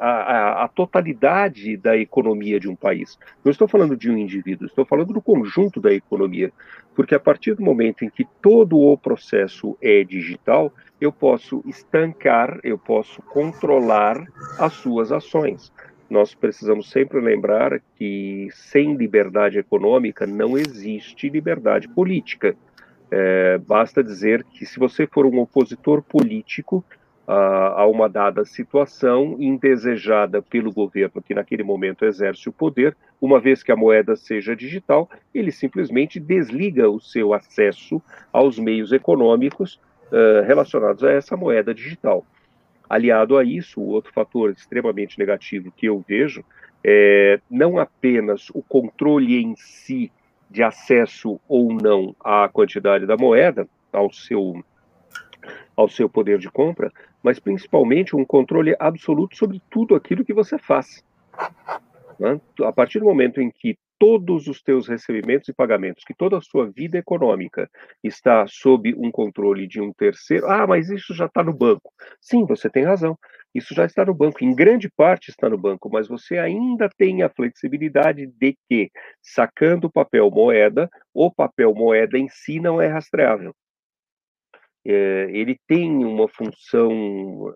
[0.00, 3.18] a, a, totalidade da economia de um país.
[3.44, 6.50] Não estou falando de um indivíduo, estou falando do conjunto da economia.
[6.94, 12.58] Porque a partir do momento em que todo o processo é digital, eu posso estancar,
[12.62, 14.24] eu posso controlar
[14.58, 15.72] as suas ações
[16.08, 22.54] nós precisamos sempre lembrar que sem liberdade econômica não existe liberdade política.
[23.10, 26.84] É, basta dizer que se você for um opositor político
[27.26, 33.40] a, a uma dada situação indesejada pelo governo que naquele momento exerce o poder, uma
[33.40, 38.00] vez que a moeda seja digital, ele simplesmente desliga o seu acesso
[38.32, 39.80] aos meios econômicos
[40.12, 42.24] uh, relacionados a essa moeda digital.
[42.88, 46.44] Aliado a isso, o outro fator extremamente negativo que eu vejo
[46.84, 50.12] é não apenas o controle em si
[50.50, 54.62] de acesso ou não à quantidade da moeda, ao seu,
[55.74, 56.92] ao seu poder de compra,
[57.22, 61.02] mas principalmente um controle absoluto sobre tudo aquilo que você faz.
[62.18, 62.40] Né?
[62.62, 66.40] A partir do momento em que todos os teus recebimentos e pagamentos, que toda a
[66.40, 67.70] sua vida econômica
[68.02, 70.46] está sob um controle de um terceiro.
[70.46, 71.92] Ah, mas isso já está no banco.
[72.20, 73.18] Sim, você tem razão.
[73.54, 74.44] Isso já está no banco.
[74.44, 78.90] Em grande parte está no banco, mas você ainda tem a flexibilidade de que,
[79.22, 83.54] sacando o papel moeda, o papel moeda em si não é rastreável.
[84.86, 87.54] É, ele tem uma função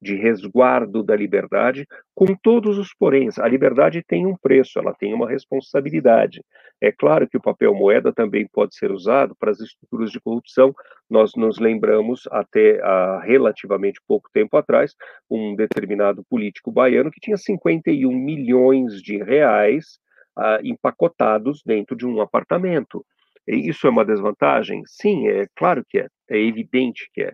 [0.00, 3.38] de resguardo da liberdade, com todos os poréns.
[3.38, 6.42] A liberdade tem um preço, ela tem uma responsabilidade.
[6.80, 10.72] É claro que o papel moeda também pode ser usado para as estruturas de corrupção.
[11.10, 14.94] Nós nos lembramos, até há relativamente pouco tempo atrás,
[15.28, 19.98] um determinado político baiano que tinha 51 milhões de reais
[20.36, 23.04] ah, empacotados dentro de um apartamento.
[23.46, 24.82] Isso é uma desvantagem?
[24.86, 27.32] Sim, é claro que é, é evidente que é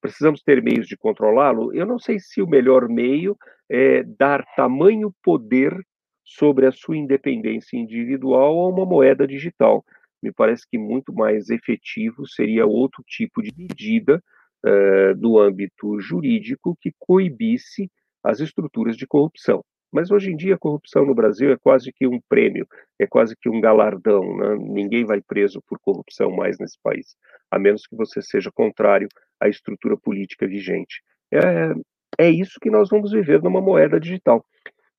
[0.00, 1.74] precisamos ter meios de controlá-lo.
[1.74, 3.36] Eu não sei se o melhor meio
[3.68, 5.76] é dar tamanho poder
[6.24, 9.84] sobre a sua independência individual a uma moeda digital.
[10.22, 14.22] Me parece que muito mais efetivo seria outro tipo de medida
[14.64, 17.90] uh, do âmbito jurídico que coibisse
[18.24, 19.64] as estruturas de corrupção.
[19.96, 23.34] Mas hoje em dia a corrupção no Brasil é quase que um prêmio, é quase
[23.34, 24.36] que um galardão.
[24.36, 24.56] Né?
[24.60, 27.16] Ninguém vai preso por corrupção mais nesse país,
[27.50, 29.08] a menos que você seja contrário
[29.40, 31.02] à estrutura política vigente.
[31.32, 31.72] É,
[32.18, 34.44] é isso que nós vamos viver numa moeda digital.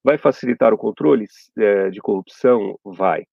[0.03, 1.27] Vai facilitar o controle
[1.59, 2.75] é, de corrupção?
[2.83, 3.23] Vai.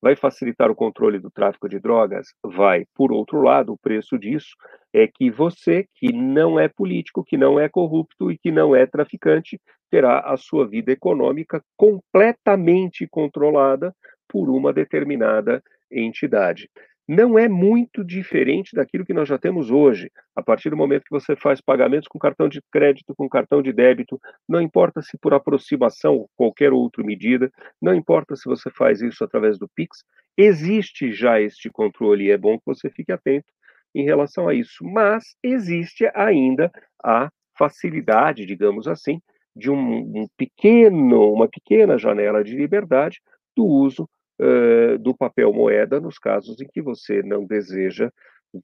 [0.00, 2.28] Vai facilitar o controle do tráfico de drogas?
[2.42, 2.86] Vai.
[2.94, 4.56] Por outro lado, o preço disso
[4.92, 8.86] é que você, que não é político, que não é corrupto e que não é
[8.86, 13.94] traficante, terá a sua vida econômica completamente controlada
[14.28, 16.68] por uma determinada entidade.
[17.08, 20.12] Não é muito diferente daquilo que nós já temos hoje.
[20.36, 23.72] A partir do momento que você faz pagamentos com cartão de crédito, com cartão de
[23.72, 27.50] débito, não importa se por aproximação ou qualquer outra medida,
[27.82, 30.04] não importa se você faz isso através do Pix,
[30.36, 33.52] existe já este controle e é bom que você fique atento
[33.94, 34.84] em relação a isso.
[34.84, 36.70] Mas existe ainda
[37.02, 39.20] a facilidade, digamos assim,
[39.54, 43.20] de um, um pequeno, uma pequena janela de liberdade
[43.56, 44.08] do uso
[44.40, 48.10] uh, do papel moeda nos casos em que você não deseja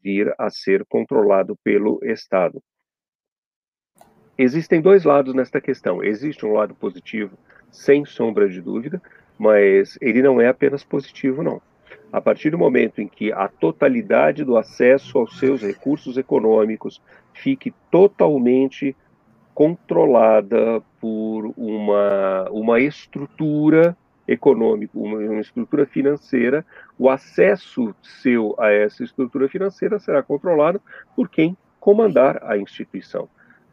[0.02, 2.62] vir a ser controlado pelo Estado.
[4.38, 6.02] Existem dois lados nesta questão.
[6.02, 7.38] Existe um lado positivo,
[7.70, 9.00] sem sombra de dúvida,
[9.38, 11.60] mas ele não é apenas positivo, não.
[12.12, 17.02] A partir do momento em que a totalidade do acesso aos seus recursos econômicos
[17.34, 18.96] fique totalmente
[19.54, 23.96] controlada por uma, uma estrutura
[24.28, 26.64] econômica, uma, uma, estrutura financeira,
[26.98, 30.80] o acesso seu a essa estrutura financeira será controlado
[31.14, 33.28] por quem comandar a instituição.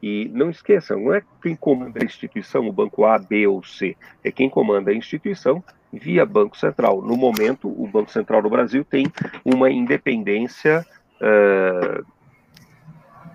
[0.05, 3.95] E não esqueçam, não é quem comanda a instituição, o banco A, B ou C,
[4.21, 5.63] é quem comanda a instituição
[5.93, 7.01] via Banco Central.
[7.01, 9.05] No momento, o Banco Central do Brasil tem
[9.45, 10.85] uma independência
[11.21, 12.05] uh,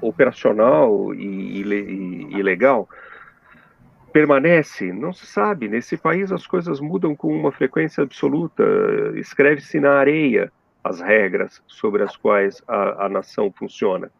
[0.02, 2.86] operacional e, e, e legal
[4.12, 4.92] permanece?
[4.92, 5.68] Não se sabe.
[5.68, 8.62] Nesse país as coisas mudam com uma frequência absoluta.
[9.14, 10.52] Escreve-se na areia
[10.84, 14.10] as regras sobre as quais a, a nação funciona.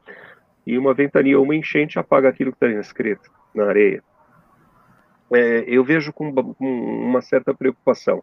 [0.69, 4.05] E uma ventania ou uma enchente apaga aquilo que está escrito na areia.
[5.33, 6.29] É, eu vejo com,
[6.61, 8.23] uma certa preocupação.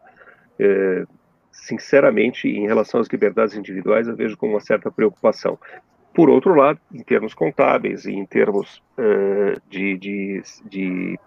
[0.59, 1.05] É,
[1.51, 5.57] sinceramente, em relação às liberdades individuais, eu vejo com uma certa preocupação.
[6.13, 11.19] Por outro lado, em termos contábeis e em termos uh, de, de, de,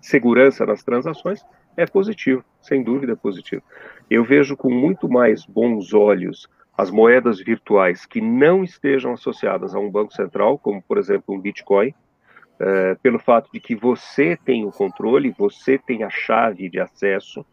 [0.00, 1.40] segurança nas transações,
[1.76, 3.62] é positivo, sem dúvida é positivo.
[4.10, 9.80] Eu vejo com muito mais bons olhos as moedas virtuais que não estejam associadas a
[9.80, 11.92] um banco central, como por exemplo um Bitcoin,
[12.60, 17.44] é, pelo fato de que você tem o controle, você tem a chave de acesso,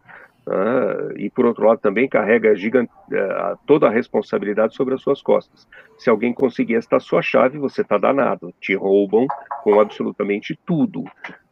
[0.48, 5.22] ah, e por outro lado também carrega gigante, uh, toda a responsabilidade sobre as suas
[5.22, 5.68] costas.
[5.98, 9.26] Se alguém conseguir esta sua chave, você está danado, te roubam
[9.64, 11.04] com absolutamente tudo.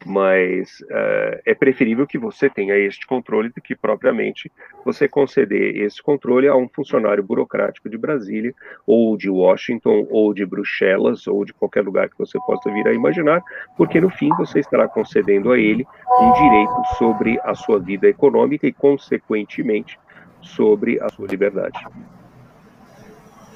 [0.05, 4.51] Mas uh, é preferível que você tenha este controle do que propriamente
[4.83, 8.53] você conceder esse controle a um funcionário burocrático de Brasília,
[8.85, 12.93] ou de Washington, ou de Bruxelas, ou de qualquer lugar que você possa vir a
[12.93, 13.41] imaginar,
[13.77, 15.85] porque no fim você estará concedendo a ele
[16.19, 19.99] um direito sobre a sua vida econômica e consequentemente,
[20.41, 21.79] sobre a sua liberdade.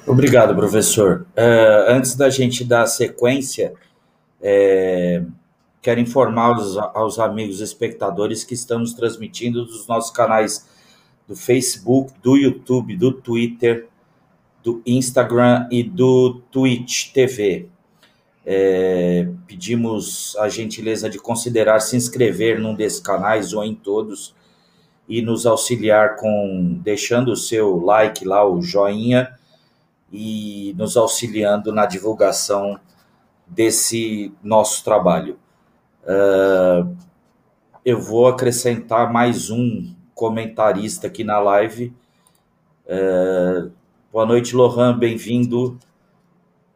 [0.06, 1.26] Obrigado, professor.
[1.36, 3.74] Uh, antes da gente dar sequência,
[4.40, 5.22] é,
[5.80, 10.68] quero informar aos, aos, amigos espectadores que estamos transmitindo dos nossos canais
[11.26, 13.88] do Facebook, do YouTube, do Twitter,
[14.62, 17.68] do Instagram e do Twitch TV.
[18.44, 24.34] É, pedimos a gentileza de considerar se inscrever num desses canais ou em todos
[25.08, 29.34] e nos auxiliar com deixando o seu like lá, o joinha,
[30.12, 32.78] e nos auxiliando na divulgação
[33.46, 35.38] desse nosso trabalho.
[36.08, 36.96] Uh,
[37.84, 41.94] eu vou acrescentar mais um comentarista aqui na live.
[42.86, 43.70] Uh,
[44.10, 45.78] boa noite, Lohan, bem-vindo.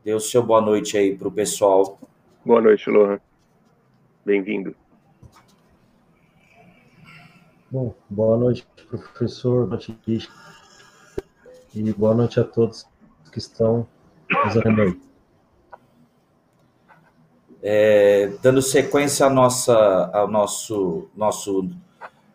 [0.05, 1.99] Dê o seu boa noite aí para o pessoal.
[2.45, 3.19] Boa noite, Lohan.
[4.23, 4.77] Bem-vindo.
[7.71, 10.29] Bom, boa noite, professor, boa noite,
[11.75, 12.87] e boa noite a todos
[13.33, 13.89] que estão
[14.45, 15.12] nos aí.
[17.63, 21.71] É, dando sequência à nossa, ao nosso, nosso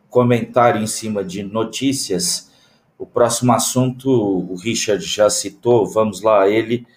[0.09, 2.49] comentário em cima de notícias,
[2.97, 6.87] o próximo assunto o Richard já citou, vamos lá a ele,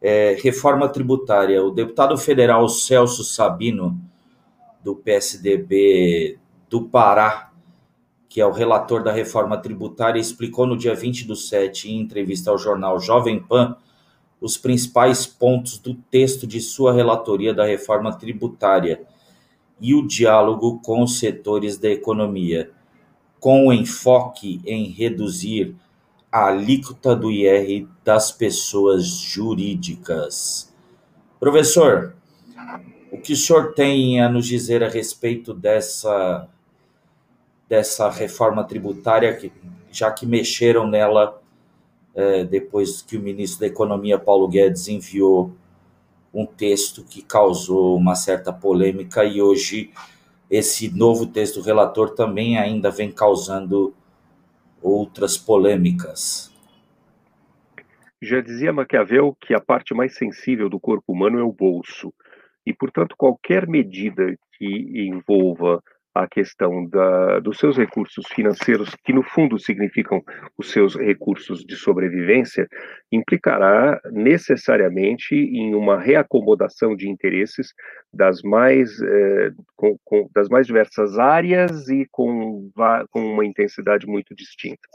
[0.00, 1.62] é, reforma tributária.
[1.62, 4.00] O deputado federal Celso Sabino,
[4.82, 7.52] do PSDB do Pará,
[8.28, 12.50] que é o relator da reforma tributária, explicou no dia 20 do 7, em entrevista
[12.50, 13.76] ao jornal Jovem Pan,
[14.42, 19.00] os principais pontos do texto de sua relatoria da reforma tributária
[19.80, 22.70] e o diálogo com os setores da economia,
[23.38, 25.76] com o enfoque em reduzir
[26.30, 30.74] a alíquota do IR das pessoas jurídicas.
[31.38, 32.16] Professor,
[33.10, 36.48] o que o senhor tem a nos dizer a respeito dessa
[37.68, 39.50] dessa reforma tributária, que,
[39.90, 41.41] já que mexeram nela
[42.14, 45.52] é, depois que o ministro da Economia, Paulo Guedes, enviou
[46.32, 49.90] um texto que causou uma certa polêmica e hoje
[50.50, 53.94] esse novo texto do relator também ainda vem causando
[54.82, 56.52] outras polêmicas.
[58.20, 62.12] Já dizia Maquiavel que a parte mais sensível do corpo humano é o bolso.
[62.64, 65.82] E, portanto, qualquer medida que envolva
[66.14, 70.22] a questão da, dos seus recursos financeiros, que no fundo significam
[70.58, 72.68] os seus recursos de sobrevivência,
[73.10, 77.72] implicará necessariamente em uma reacomodação de interesses
[78.12, 82.70] das mais, eh, com, com, das mais diversas áreas e com,
[83.10, 84.86] com uma intensidade muito distinta.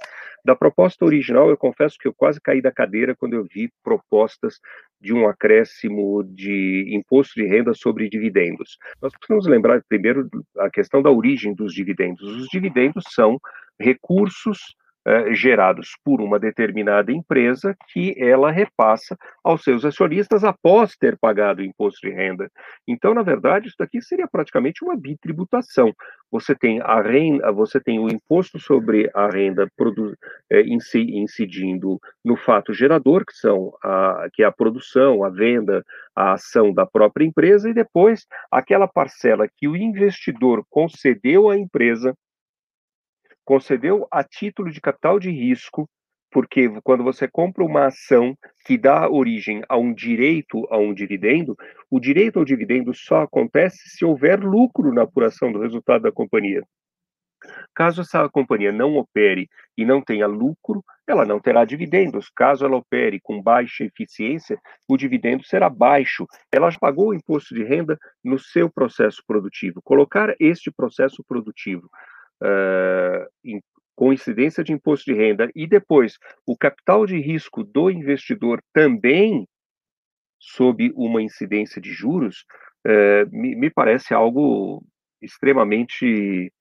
[0.45, 4.59] Da proposta original, eu confesso que eu quase caí da cadeira quando eu vi propostas
[4.99, 8.78] de um acréscimo de imposto de renda sobre dividendos.
[9.01, 12.22] Nós precisamos lembrar primeiro a questão da origem dos dividendos.
[12.22, 13.39] Os dividendos são
[13.80, 14.76] recursos
[15.10, 21.62] eh, gerados por uma determinada empresa que ela repassa aos seus acionistas após ter pagado
[21.62, 22.51] o imposto de renda.
[22.86, 25.93] Então, na verdade, isso daqui seria praticamente uma bitributação.
[26.30, 29.72] Você tem a renda, você tem o imposto sobre a renda
[30.51, 36.34] eh, incidindo no fato gerador, que são a, que é a produção, a venda, a
[36.34, 42.14] ação da própria empresa, e depois aquela parcela que o investidor concedeu à empresa
[43.48, 45.89] concedeu a título de capital de risco,
[46.30, 51.56] porque quando você compra uma ação que dá origem a um direito a um dividendo,
[51.89, 56.62] o direito ao dividendo só acontece se houver lucro na apuração do resultado da companhia.
[57.74, 62.30] Caso essa companhia não opere e não tenha lucro, ela não terá dividendos.
[62.36, 66.28] Caso ela opere com baixa eficiência, o dividendo será baixo.
[66.52, 69.82] Ela já pagou o imposto de renda no seu processo produtivo.
[69.82, 71.89] Colocar este processo produtivo
[72.44, 73.62] uh, em
[73.96, 79.48] coincidência de imposto de renda e depois o capital de risco do investidor também
[80.40, 82.46] sob uma incidência de juros,
[82.86, 84.84] uh, me, me parece algo
[85.22, 86.52] extremamente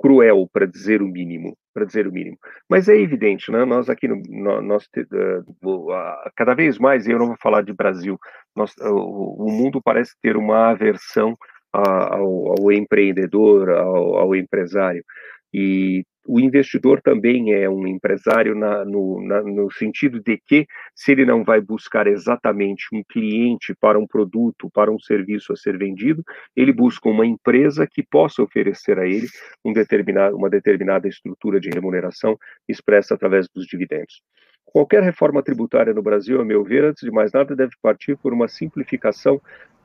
[0.00, 2.38] cruel, para dizer o mínimo, para dizer o mínimo.
[2.68, 3.66] Mas é evidente, né?
[3.66, 8.18] Nós aqui no, nós uh, cada vez mais, eu não vou falar de Brasil,
[8.56, 11.36] nós, o, o mundo parece ter uma aversão
[11.72, 15.04] ao, ao empreendedor, ao, ao, empresário.
[15.52, 21.12] E o investidor também é um empresário na, no, na, no sentido de que, se
[21.12, 25.76] ele não vai buscar exatamente um cliente para um produto, para um serviço a ser
[25.76, 26.22] vendido,
[26.54, 29.26] ele busca uma empresa que possa oferecer a ele
[29.64, 34.22] um determinado, uma determinada estrutura de remuneração expressa através dos dividendos.
[34.64, 38.32] Qualquer reforma tributária no Brasil, a meu ver, antes de mais nada, deve partir por
[38.32, 39.40] uma simplificação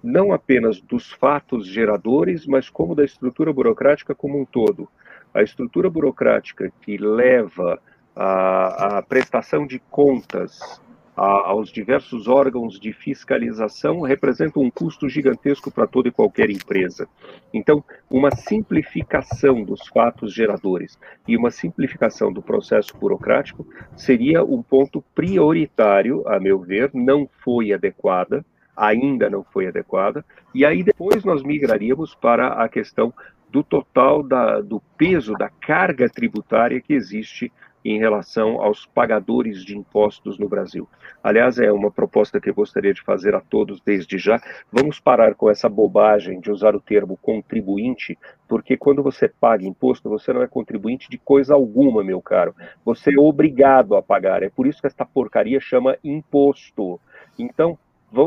[0.06, 4.88] não apenas dos fatos geradores, mas como da estrutura burocrática como um todo.
[5.34, 7.82] A estrutura burocrática que leva
[8.16, 10.80] à, prestação de contas
[11.18, 17.10] a, aos diversos órgãos de fiscalização representa um custo gigantesco para toda e qualquer empresa.
[17.52, 25.04] Então, uma simplificação dos fatos geradores e uma simplificação do processo burocrático seria um ponto
[25.16, 28.46] prioritário, a meu ver, não foi adequada
[28.76, 30.24] ainda não foi adequada,
[30.54, 33.14] e aí depois nós migraríamos para a questão
[33.50, 37.52] do total da, do peso da carga tributária que existe
[37.86, 40.90] em relação aos pagadores de impostos no Brasil.
[41.24, 44.42] Aliás, é uma proposta que eu gostaria de fazer a todos desde já.
[44.72, 48.18] Vamos parar com essa bobagem de usar o termo contribuinte,
[48.48, 52.56] porque quando você paga imposto, você não é contribuinte de coisa alguma, meu caro.
[52.84, 54.42] Você é obrigado a pagar.
[54.42, 57.00] É por isso que esta porcaria chama imposto.
[57.38, 57.78] Então,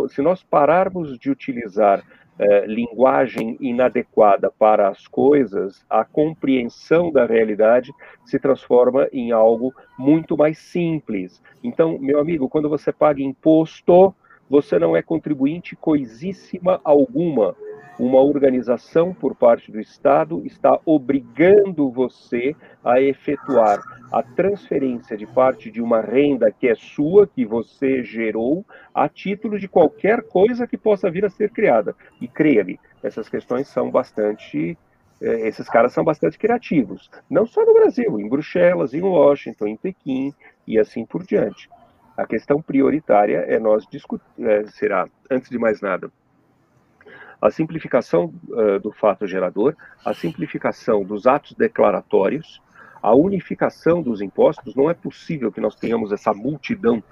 [0.08, 2.02] se nós pararmos de utilizar
[2.38, 7.92] eh, linguagem inadequada para as coisas, a compreensão da realidade
[8.24, 11.42] se transforma em algo muito mais simples.
[11.64, 14.14] Então, meu amigo, quando você paga imposto,
[14.48, 17.56] você não é contribuinte coisíssima alguma
[17.98, 23.80] uma organização por parte do Estado está obrigando você a efetuar
[24.12, 29.58] a transferência de parte de uma renda que é sua, que você gerou, a título
[29.58, 31.94] de qualquer coisa que possa vir a ser criada.
[32.20, 34.78] E creia-me, essas questões são bastante.
[35.20, 39.76] Eh, esses caras são bastante criativos, não só no Brasil, em Bruxelas, em Washington, em
[39.76, 40.32] Pequim
[40.64, 41.68] e assim por diante.
[42.16, 46.10] A questão prioritária é nós discutir, é, será, antes de mais nada,
[47.40, 49.74] a simplificação uh, do fato gerador,
[50.04, 52.60] a simplificação dos atos declaratórios,
[53.02, 54.74] a unificação dos impostos.
[54.74, 57.02] Não é possível que nós tenhamos essa multidão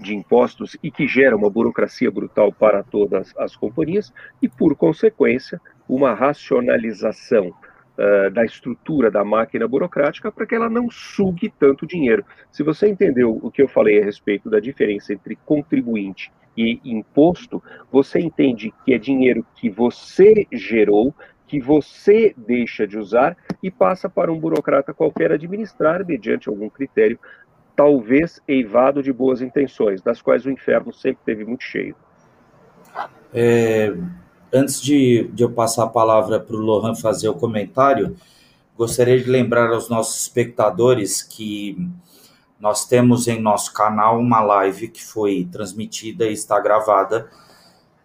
[0.00, 4.12] de impostos e que gera uma burocracia brutal para todas as companhias
[4.42, 10.90] e, por consequência, uma racionalização uh, da estrutura da máquina burocrática para que ela não
[10.90, 12.24] sugue tanto dinheiro.
[12.50, 17.62] Se você entendeu o que eu falei a respeito da diferença entre contribuinte e imposto,
[17.90, 21.14] você entende que é dinheiro que você gerou,
[21.46, 27.18] que você deixa de usar e passa para um burocrata qualquer administrar mediante algum critério,
[27.74, 31.94] talvez eivado de boas intenções, das quais o inferno sempre teve muito cheio.
[33.32, 33.94] É,
[34.52, 38.16] antes de, de eu passar a palavra para o Lohan fazer o comentário,
[38.76, 41.76] gostaria de lembrar aos nossos espectadores que
[42.58, 47.28] nós temos em nosso canal uma live que foi transmitida e está gravada,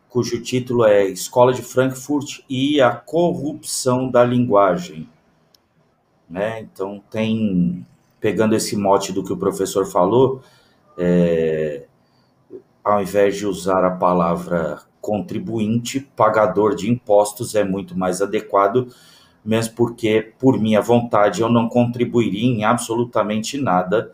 [0.09, 5.07] cujo título é Escola de Frankfurt e a Corrupção da Linguagem.
[6.29, 6.59] Né?
[6.59, 7.85] Então, tem,
[8.19, 10.41] pegando esse mote do que o professor falou,
[10.97, 11.85] é,
[12.83, 18.93] ao invés de usar a palavra contribuinte, pagador de impostos é muito mais adequado,
[19.43, 24.13] mesmo porque, por minha vontade, eu não contribuiria em absolutamente nada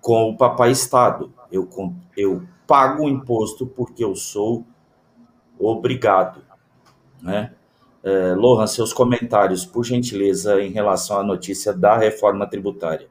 [0.00, 1.32] com o papai Estado.
[1.50, 1.68] Eu,
[2.16, 4.64] eu pago o imposto porque eu sou
[5.58, 6.42] obrigado.
[7.22, 7.54] Né?
[8.02, 13.08] É, Lohan, seus comentários, por gentileza, em relação à notícia da reforma tributária.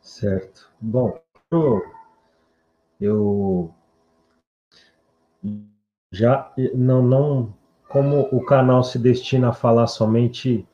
[0.00, 0.70] Certo.
[0.80, 1.20] Bom,
[3.00, 3.74] eu
[6.10, 7.54] já não, não,
[7.88, 10.66] como o canal se destina a falar somente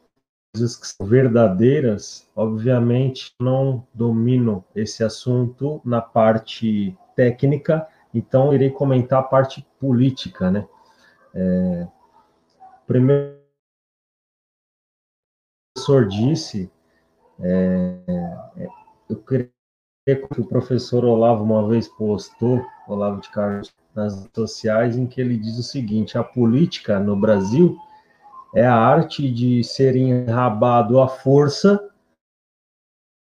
[0.52, 9.20] coisas que são verdadeiras, obviamente não domino esse assunto na parte técnica, então irei comentar
[9.20, 10.66] a parte política, né?
[11.34, 11.86] É,
[12.86, 13.38] primeiro,
[15.68, 16.70] o professor disse,
[17.40, 17.98] é,
[18.56, 18.68] é,
[19.08, 19.50] eu queria
[20.06, 25.20] que o professor Olavo uma vez postou, Olavo de Carlos, nas redes sociais, em que
[25.20, 27.78] ele diz o seguinte: a política no Brasil
[28.54, 31.92] é a arte de ser enrabado à força,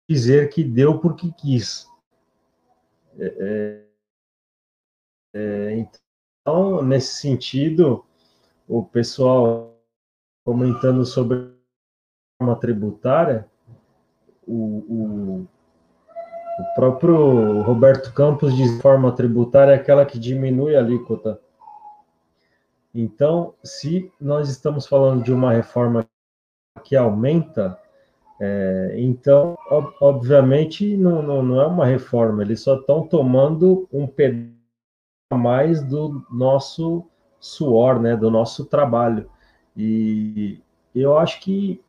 [0.08, 1.86] dizer que deu porque quis.
[3.18, 3.84] É,
[5.34, 8.04] é, é então, nesse sentido,
[8.66, 9.76] o pessoal
[10.44, 13.48] comentando sobre a forma tributária,
[14.46, 15.48] o, o
[16.58, 21.40] o próprio Roberto Campos diz forma tributária é aquela que diminui a alíquota.
[22.94, 26.08] Então, se nós estamos falando de uma reforma
[26.84, 27.78] que aumenta,
[28.40, 34.06] é, então, ob obviamente, não, não, não, é uma reforma, eles só estão tomando um
[34.06, 34.56] pedaço
[35.30, 37.04] a mais do nosso
[37.40, 39.30] suor, né, do nosso trabalho.
[39.76, 40.60] E
[40.94, 41.82] eu acho que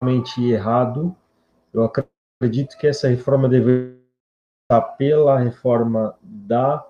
[0.00, 1.14] realmente errado,
[1.72, 4.00] eu acredito que essa reforma deveria
[4.96, 6.86] pela reforma da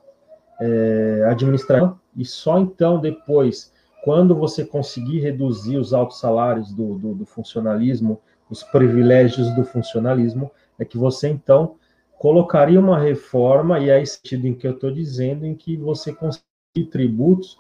[0.61, 3.73] é, administração e só então depois,
[4.05, 10.51] quando você conseguir reduzir os altos salários do, do, do funcionalismo, os privilégios do funcionalismo,
[10.79, 11.77] é que você então
[12.19, 16.13] colocaria uma reforma, e é esse sentido em que eu estou dizendo, em que você
[16.13, 17.57] conseguir tributos,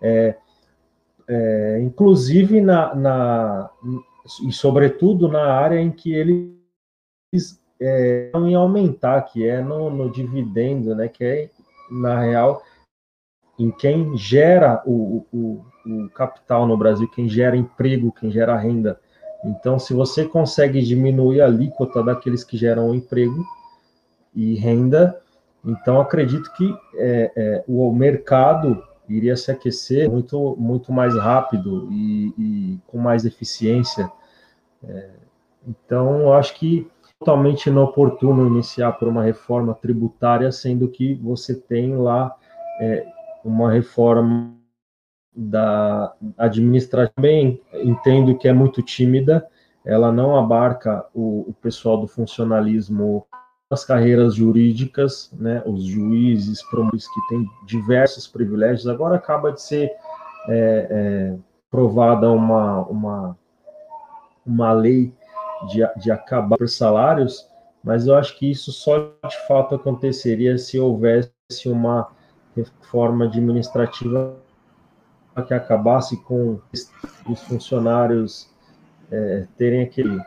[0.00, 0.36] é,
[1.28, 3.70] é, inclusive na, na,
[4.46, 6.58] e sobretudo na área em que ele
[7.80, 11.50] é, em aumentar, que é no, no, dividendo, né, que é,
[11.92, 12.62] na real,
[13.58, 18.98] em quem gera o, o, o capital no Brasil, quem gera emprego, quem gera renda.
[19.44, 23.44] Então, se você consegue diminuir a alíquota daqueles que geram emprego
[24.34, 25.20] e renda,
[25.64, 32.34] então acredito que é, é, o mercado iria se aquecer muito, muito mais rápido e,
[32.38, 34.10] e com mais eficiência.
[34.84, 35.10] É,
[35.66, 36.90] então, acho que
[37.22, 42.34] totalmente inoportuno iniciar por uma reforma tributária, sendo que você tem lá
[42.80, 43.06] é,
[43.44, 44.52] uma reforma
[45.34, 47.12] da administração.
[47.14, 49.46] Também entendo que é muito tímida,
[49.84, 53.24] ela não abarca o, o pessoal do funcionalismo
[53.70, 59.90] as carreiras jurídicas, né, os juízes, promotores que têm diversos privilégios, agora acaba de ser
[60.46, 61.36] é, é,
[61.70, 63.38] provada uma, uma,
[64.44, 65.14] uma lei
[65.68, 67.48] de, de acabar por salários,
[67.82, 71.32] mas eu acho que isso só de fato aconteceria se houvesse
[71.66, 72.08] uma
[72.56, 74.36] reforma administrativa
[75.46, 76.60] que acabasse com
[77.28, 78.50] os funcionários
[79.10, 80.20] é, terem aquele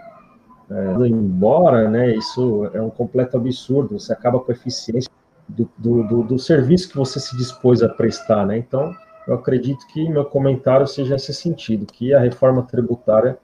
[0.69, 2.15] é, embora, né?
[2.15, 3.99] Isso é um completo absurdo.
[3.99, 5.11] Você acaba com a eficiência
[5.47, 8.57] do, do, do, do, serviço que você se dispôs a prestar, né?
[8.57, 8.95] Então,
[9.27, 13.37] eu acredito que meu comentário seja nesse sentido, que a reforma tributária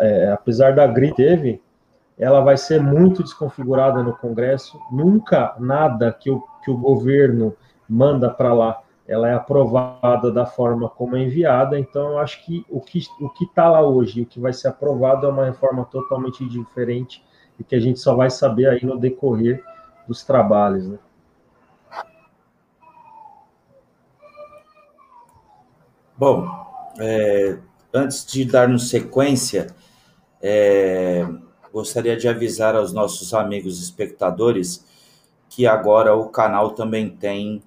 [0.00, 1.62] é, apesar da GRI teve,
[2.18, 4.78] ela vai ser muito desconfigurada no Congresso.
[4.90, 7.54] Nunca nada que o, que o governo
[7.88, 11.78] manda para lá, ela é aprovada da forma como é enviada.
[11.78, 14.68] Então, eu acho que o que o que está lá hoje, o que vai ser
[14.68, 17.22] aprovado é uma reforma totalmente diferente
[17.58, 19.62] e que a gente só vai saber aí no decorrer
[20.08, 20.88] dos trabalhos.
[20.88, 20.98] Né?
[26.16, 26.48] Bom,
[26.98, 27.58] é,
[27.94, 29.68] antes de darmos sequência,
[30.42, 31.24] é,
[31.72, 34.84] gostaria de avisar aos nossos amigos espectadores
[35.48, 37.62] que agora o canal também tem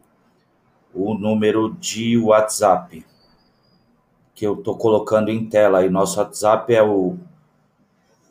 [0.93, 3.05] o número de WhatsApp,
[4.35, 5.85] que eu estou colocando em tela.
[5.85, 7.17] E nosso WhatsApp é o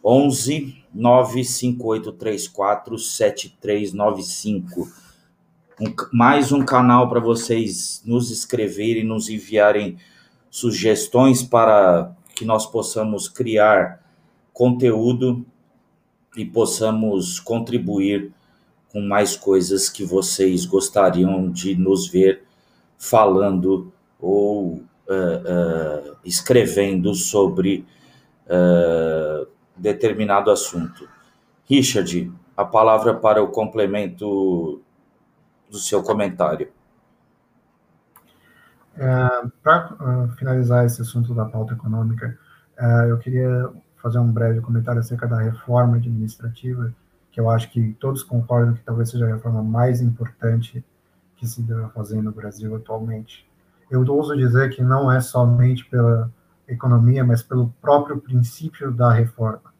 [0.04, 4.86] 11 95834 7395.
[5.80, 9.96] Um, mais um canal para vocês nos escreverem, nos enviarem
[10.50, 14.04] sugestões para que nós possamos criar
[14.52, 15.44] conteúdo
[16.36, 18.32] e possamos contribuir
[18.92, 22.44] com mais coisas que vocês gostariam de nos ver
[22.98, 27.84] falando ou uh, uh, escrevendo sobre
[28.46, 31.08] uh, determinado assunto.
[31.68, 34.80] Richard, a palavra para o complemento
[35.70, 36.68] do seu comentário.
[38.96, 42.38] Uh, para uh, finalizar esse assunto da pauta econômica,
[42.78, 43.70] uh, eu queria
[44.02, 46.94] fazer um breve comentário acerca da reforma administrativa,
[47.30, 50.82] que eu acho que todos concordam que talvez seja a reforma mais importante
[51.36, 53.46] que se deve fazer no Brasil atualmente.
[53.90, 56.32] Eu ouso dizer que não é somente pela
[56.66, 59.74] economia, mas pelo próprio princípio da reforma.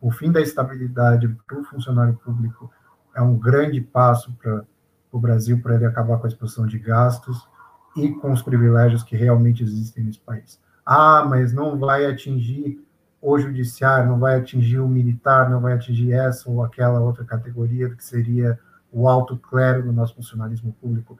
[0.00, 2.70] O fim da estabilidade para o funcionário público
[3.14, 4.64] é um grande passo para
[5.12, 7.48] o Brasil, para ele acabar com a exposição de gastos
[7.96, 10.60] e com os privilégios que realmente existem nesse país.
[10.84, 12.84] Ah, mas não vai atingir
[13.20, 17.88] o judiciário, não vai atingir o militar, não vai atingir essa ou aquela outra categoria
[17.94, 18.58] que seria
[18.92, 21.18] o alto clero do nosso funcionalismo público.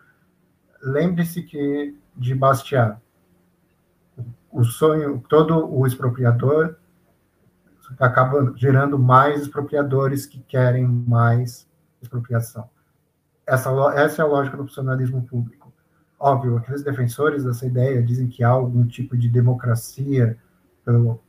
[0.82, 2.98] Lembre-se que de Bastiat,
[4.52, 6.76] o sonho, todo o expropriador
[7.98, 11.68] acaba gerando mais expropriadores que querem mais
[12.00, 12.68] expropriação.
[13.46, 15.63] Essa, essa é a lógica do funcionalismo público.
[16.26, 20.38] Óbvio, aqueles defensores dessa ideia dizem que há algum tipo de democracia
[20.82, 21.20] pelo,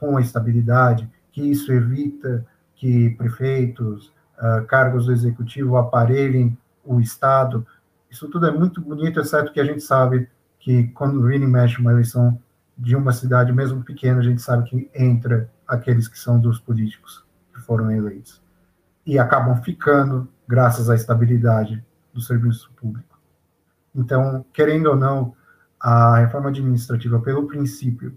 [0.00, 2.44] com a estabilidade, que isso evita
[2.74, 7.64] que prefeitos, uh, cargos do executivo aparelhem o Estado.
[8.10, 10.28] Isso tudo é muito bonito, exceto que a gente sabe
[10.58, 12.36] que quando vira e mexe uma eleição
[12.76, 17.24] de uma cidade, mesmo pequena, a gente sabe que entra aqueles que são dos políticos
[17.54, 18.42] que foram eleitos.
[19.06, 21.80] E acabam ficando graças à estabilidade
[22.12, 23.09] do serviço público.
[23.94, 25.34] Então, querendo ou não,
[25.78, 28.16] a reforma administrativa, pelo princípio,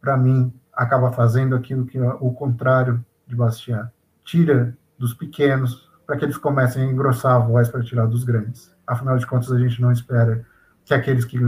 [0.00, 3.90] para mim, acaba fazendo aquilo que o contrário de Bastiat.
[4.24, 8.74] Tira dos pequenos para que eles comecem a engrossar a voz para tirar dos grandes.
[8.86, 10.44] Afinal de contas, a gente não espera
[10.84, 11.38] que aqueles que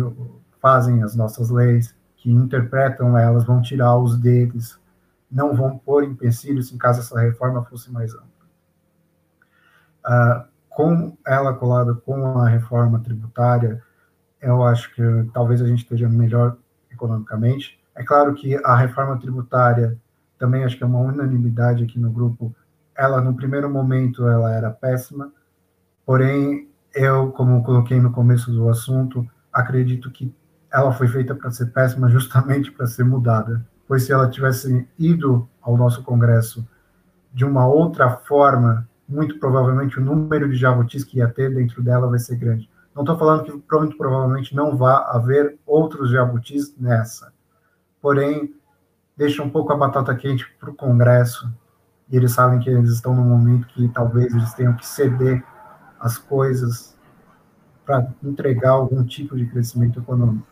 [0.61, 4.79] fazem as nossas leis, que interpretam elas, vão tirar os deles,
[5.31, 8.29] não vão pôr empecilhos em caso essa reforma fosse mais ampla.
[10.07, 13.83] Uh, com ela colada com a reforma tributária,
[14.41, 15.03] eu acho que
[15.33, 16.57] talvez a gente esteja melhor
[16.91, 17.79] economicamente.
[17.95, 19.99] É claro que a reforma tributária
[20.39, 22.55] também acho que é uma unanimidade aqui no grupo.
[22.97, 25.33] Ela no primeiro momento ela era péssima,
[26.05, 30.35] porém eu, como coloquei no começo do assunto, acredito que
[30.73, 33.65] ela foi feita para ser péssima justamente para ser mudada.
[33.87, 36.67] Pois se ela tivesse ido ao nosso Congresso
[37.33, 42.09] de uma outra forma, muito provavelmente o número de jabutis que ia ter dentro dela
[42.09, 42.69] vai ser grande.
[42.95, 47.33] Não estou falando que muito provavelmente não vá haver outros jabutis nessa.
[48.01, 48.55] Porém,
[49.17, 51.53] deixa um pouco a batata quente para o Congresso
[52.11, 55.45] e eles sabem que eles estão num momento que talvez eles tenham que ceder
[56.01, 56.97] as coisas
[57.85, 60.47] para entregar algum tipo de crescimento econômico.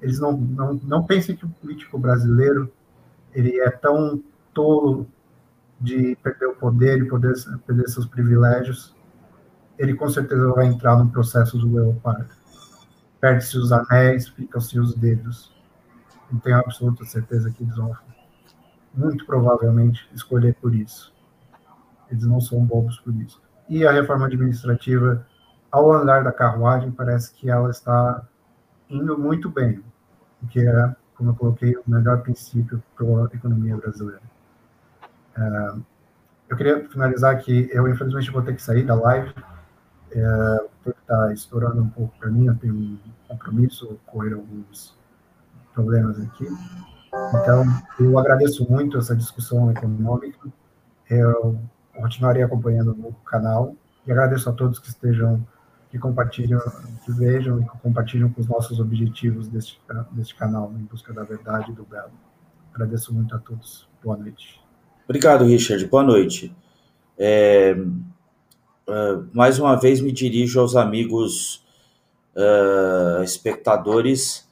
[0.00, 2.72] Eles não, não, não pensem que o político brasileiro
[3.32, 5.06] ele é tão tolo
[5.84, 7.34] de perder o poder e poder
[7.66, 8.96] perder seus privilégios,
[9.78, 12.32] ele com certeza vai entrar no processo do leopardo.
[13.20, 15.54] Perde-se os anéis, ficam-se os dedos.
[16.32, 17.94] Não tenho absoluta certeza que eles vão,
[18.94, 21.12] muito provavelmente, escolher por isso.
[22.10, 23.42] Eles não são bobos por isso.
[23.68, 25.26] E a reforma administrativa,
[25.70, 28.26] ao andar da carruagem, parece que ela está
[28.88, 29.82] indo muito bem,
[30.42, 34.33] o que é, como eu coloquei, o melhor princípio para a economia brasileira.
[35.36, 35.74] É,
[36.48, 39.34] eu queria finalizar que eu, infelizmente, vou ter que sair da live,
[40.12, 44.96] é, porque está estourando um pouco para mim, eu tenho um compromisso, ocorreram alguns
[45.72, 46.46] problemas aqui.
[47.30, 47.64] Então,
[47.98, 50.48] eu agradeço muito essa discussão econômica,
[51.08, 51.58] eu
[51.94, 53.74] continuarei acompanhando o canal
[54.06, 55.46] e agradeço a todos que estejam,
[55.90, 56.60] que compartilham,
[57.04, 59.80] que vejam e que compartilham com os nossos objetivos deste,
[60.12, 62.12] deste canal, em busca da verdade e do belo.
[62.72, 63.88] Agradeço muito a todos.
[64.02, 64.63] Boa noite.
[65.06, 65.84] Obrigado, Richard.
[65.86, 66.50] Boa noite.
[67.18, 67.76] É,
[68.88, 71.62] uh, mais uma vez me dirijo aos amigos
[72.34, 74.48] uh, espectadores.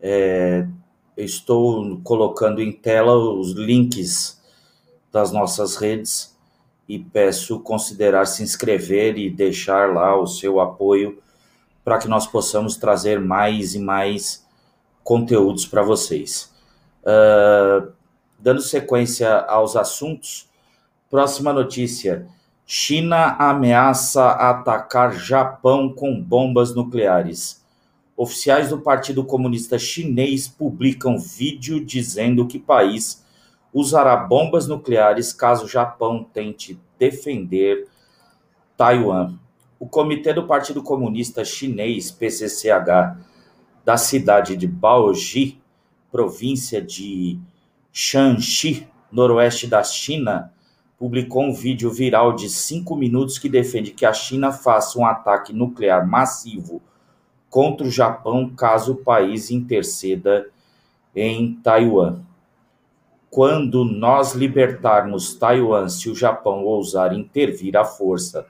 [0.00, 0.66] É,
[1.14, 4.40] estou colocando em tela os links
[5.12, 6.34] das nossas redes
[6.88, 11.18] e peço considerar se inscrever e deixar lá o seu apoio
[11.84, 14.42] para que nós possamos trazer mais e mais
[15.04, 16.50] conteúdos para vocês.
[17.02, 17.92] Uh,
[18.42, 20.50] Dando sequência aos assuntos,
[21.08, 22.26] próxima notícia.
[22.66, 27.64] China ameaça atacar Japão com bombas nucleares.
[28.16, 33.24] Oficiais do Partido Comunista Chinês publicam vídeo dizendo que país
[33.72, 37.86] usará bombas nucleares caso o Japão tente defender
[38.76, 39.38] Taiwan.
[39.78, 43.16] O Comitê do Partido Comunista Chinês, PCCH,
[43.84, 45.62] da cidade de Baoji,
[46.10, 47.38] província de
[47.92, 50.50] Shanxi, noroeste da China,
[50.98, 55.52] publicou um vídeo viral de cinco minutos que defende que a China faça um ataque
[55.52, 56.80] nuclear massivo
[57.50, 60.46] contra o Japão caso o país interceda
[61.14, 62.20] em Taiwan.
[63.28, 68.46] Quando nós libertarmos Taiwan, se o Japão ousar intervir à força,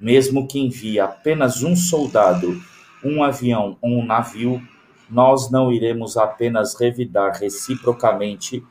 [0.00, 2.60] mesmo que envie apenas um soldado,
[3.02, 4.62] um avião ou um navio,
[5.10, 8.64] nós não iremos apenas revidar reciprocamente,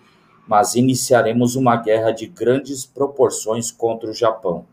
[0.47, 4.65] mas iniciaremos uma guerra de grandes proporções contra o Japão.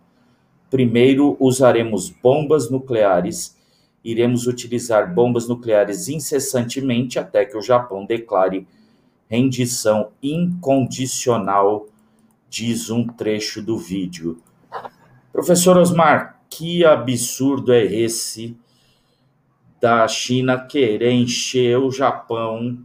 [0.70, 3.56] Primeiro usaremos bombas nucleares,
[4.04, 8.66] iremos utilizar bombas nucleares incessantemente até que o Japão declare
[9.28, 11.86] rendição incondicional,
[12.50, 14.42] diz um trecho do vídeo.
[15.32, 18.54] Professor Osmar, que absurdo é esse
[19.80, 22.78] da China querer encher o Japão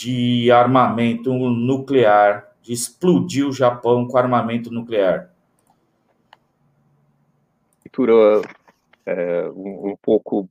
[0.00, 5.30] de armamento nuclear, de explodir o Japão com armamento nuclear?
[7.84, 8.40] Leitura
[9.04, 10.48] é, um, um pouco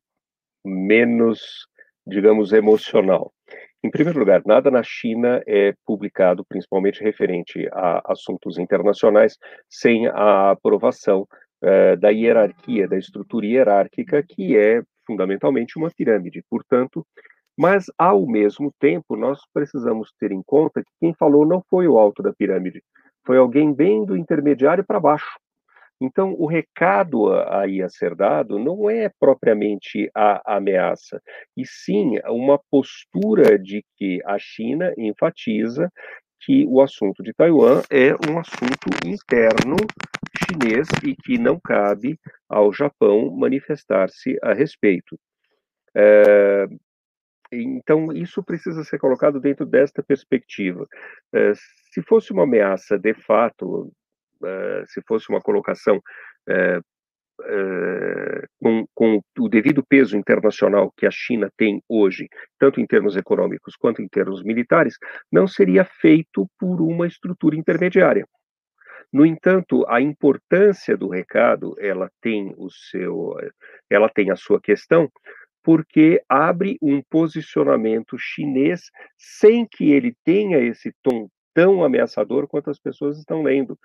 [0.64, 1.68] menos,
[2.06, 3.34] digamos, emocional.
[3.84, 9.36] Em primeiro lugar, nada na China é publicado, principalmente referente a assuntos internacionais,
[9.68, 11.28] sem a aprovação
[11.64, 16.44] eh, da hierarquia, da estrutura hierárquica, que é fundamentalmente uma pirâmide.
[16.50, 17.08] Portanto,
[17.60, 22.00] mas ao mesmo tempo, nós precisamos ter em conta que quem falou não foi o
[22.00, 22.82] alto da pirâmide,
[23.26, 25.38] foi alguém bem do intermediário para baixo.
[26.00, 31.22] Então, o recado aí a ser dado não é propriamente a ameaça,
[31.58, 35.92] e sim uma postura de que a China enfatiza
[36.40, 39.76] que o assunto de Taiwan é um assunto interno
[40.48, 45.20] chinês e que não cabe ao Japão manifestar-se a respeito.
[45.94, 46.66] É,
[47.52, 50.88] então, isso precisa ser colocado dentro desta perspectiva.
[51.34, 51.54] É,
[51.92, 53.92] se fosse uma ameaça de fato,
[54.44, 56.02] é, se fosse uma colocação
[58.60, 62.28] com, com, o devido peso internacional que a China tem hoje,
[62.60, 64.96] tanto em termos econômicos quanto em termos militares,
[65.32, 68.26] não seria feito por uma estrutura intermediária.
[69.12, 73.36] No entanto, a importância do recado, ela tem o seu,
[73.90, 75.10] ela tem a sua questão,
[75.64, 82.80] porque abre um posicionamento chinês sem que ele tenha esse tom tão ameaçador quanto as
[82.80, 83.78] pessoas estão lendo.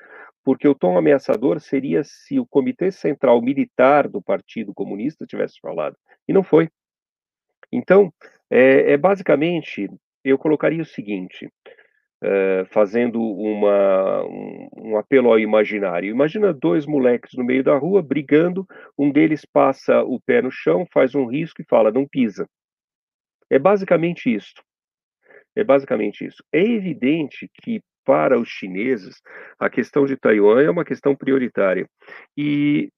[0.44, 5.96] Porque o tom ameaçador seria se o Comitê Central Militar do Partido Comunista tivesse falado,
[6.28, 6.68] e não foi.
[7.72, 8.12] Então,
[8.50, 9.90] é, é basicamente,
[10.22, 11.50] eu colocaria o seguinte:
[12.22, 16.10] uh, fazendo uma, um, um, apelo ao imaginário.
[16.10, 18.66] Imagina dois moleques no meio da rua brigando,
[18.98, 22.48] um deles passa o pé no chão, faz um risco e fala, não pisa.
[23.50, 24.54] É basicamente isso.
[25.56, 26.42] É basicamente isso.
[26.52, 29.22] É evidente que para os chineses
[29.58, 31.88] a questão de Taiwan é uma questão prioritária.
[32.36, 32.90] E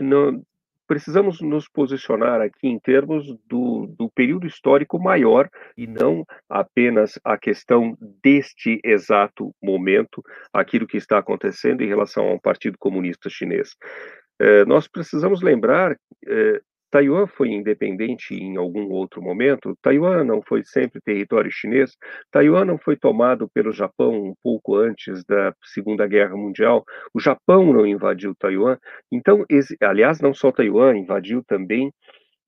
[0.00, 0.44] não,
[0.86, 7.36] precisamos nos posicionar aqui em termos do, do período histórico maior e não apenas a
[7.38, 10.22] questão deste exato momento,
[10.52, 13.76] aquilo que está acontecendo em relação ao Partido Comunista Chinês.
[14.38, 16.60] É, nós precisamos lembrar é,
[16.94, 19.76] Taiwan foi independente em algum outro momento.
[19.82, 21.96] Taiwan não foi sempre território chinês.
[22.30, 26.84] Taiwan não foi tomado pelo Japão um pouco antes da Segunda Guerra Mundial.
[27.12, 28.78] O Japão não invadiu Taiwan.
[29.10, 29.44] Então,
[29.80, 31.92] aliás, não só Taiwan, invadiu também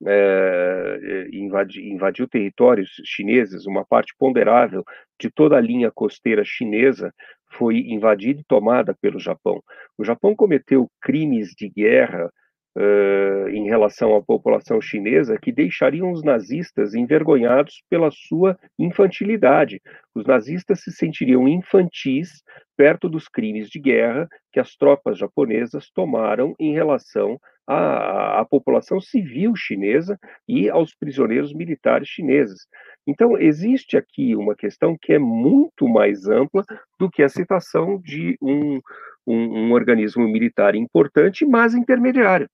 [0.07, 4.85] é, invadi, invadiu territórios chineses, uma parte ponderável
[5.21, 7.13] de toda a linha costeira chinesa
[7.49, 9.61] foi invadida e tomada pelo Japão.
[9.99, 12.31] O Japão cometeu crimes de guerra
[12.77, 19.81] uh, em relação à população chinesa que deixariam os nazistas envergonhados pela sua infantilidade.
[20.15, 22.43] Os nazistas se sentiriam infantis
[22.77, 29.01] perto dos crimes de guerra que as tropas japonesas tomaram em relação à, à, população
[29.01, 32.67] civil chinesa e aos prisioneiros militares chineses.
[33.07, 36.65] Então, existe aqui uma questão que é muito mais ampla
[36.99, 38.81] do que a citação de um,
[39.27, 42.49] um, um organismo militar importante, mas intermediário.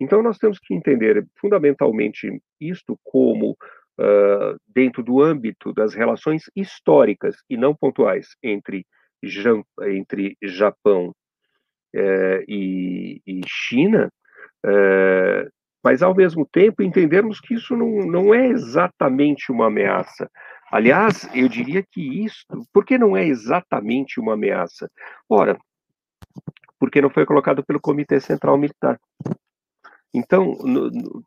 [0.00, 3.56] Então, nós temos que entender fundamentalmente isto como,
[3.98, 8.86] uh, dentro do âmbito das relações históricas e não pontuais entre,
[9.82, 14.10] entre Japão uh, e, e, China,
[14.66, 15.50] uh,
[15.82, 20.30] mas, ao mesmo tempo, entendermos que isso não, não é exatamente uma ameaça.
[20.72, 24.90] Aliás, eu diria que isso, por que não é exatamente uma ameaça?
[25.28, 25.58] Ora,
[26.80, 28.98] porque não foi colocado pelo Comitê Central Militar.
[30.14, 31.24] Então, no, no,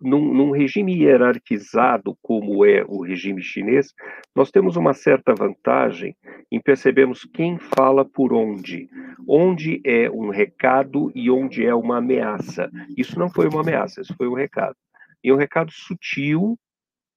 [0.00, 3.94] num, num, regime hierarquizado como é o regime chinês,
[4.36, 6.14] nós temos uma certa vantagem
[6.52, 8.88] em percebermos quem fala por onde,
[9.26, 12.70] onde é um recado e onde é uma ameaça.
[12.96, 14.76] Isso não foi uma ameaça, isso foi um recado.
[15.24, 16.58] E um recado sutil,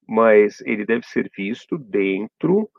[0.07, 2.69] mas ele deve ser visto dentro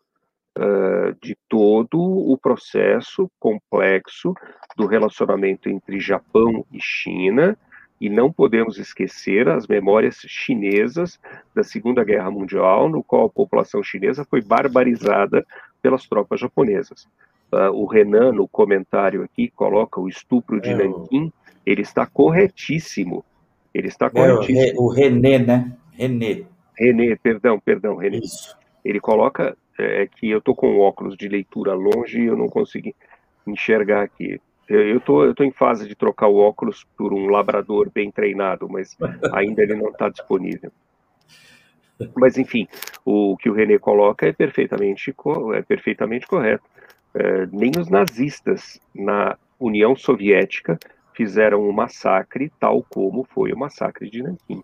[0.58, 4.34] uh, de todo o processo complexo
[4.76, 7.56] do relacionamento entre Japão e China,
[8.00, 11.18] e não podemos esquecer as memórias chinesas
[11.54, 15.44] da Segunda Guerra Mundial, no qual a população chinesa foi barbarizada
[15.80, 17.06] pelas tropas japonesas.
[17.52, 21.32] Uh, o Renan, no comentário aqui, coloca o estupro de é, Nanquim,
[21.64, 23.24] ele está corretíssimo.
[23.72, 24.60] Ele está corretíssimo.
[24.60, 25.72] É, o, René, né?
[25.92, 26.42] René.
[26.76, 28.18] René, perdão, perdão, René.
[28.18, 28.56] Isso.
[28.84, 32.94] Ele coloca é, que eu estou com óculos de leitura longe e eu não consegui
[33.46, 34.40] enxergar aqui.
[34.68, 38.68] Eu estou eu tô em fase de trocar o óculos por um labrador bem treinado,
[38.68, 38.96] mas
[39.32, 40.72] ainda ele não está disponível.
[42.16, 42.66] Mas, enfim,
[43.04, 45.14] o que o René coloca é perfeitamente,
[45.54, 46.64] é perfeitamente correto.
[47.14, 50.78] É, nem os nazistas na União Soviética
[51.12, 54.62] fizeram um massacre tal como foi o massacre de Nanquim.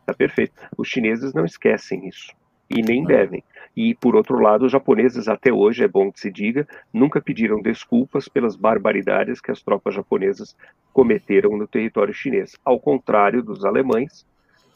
[0.00, 0.52] Está perfeito.
[0.76, 2.32] Os chineses não esquecem isso
[2.68, 3.44] e nem devem.
[3.76, 7.62] E, por outro lado, os japoneses, até hoje, é bom que se diga, nunca pediram
[7.62, 10.56] desculpas pelas barbaridades que as tropas japonesas
[10.92, 12.56] cometeram no território chinês.
[12.64, 14.26] Ao contrário dos alemães,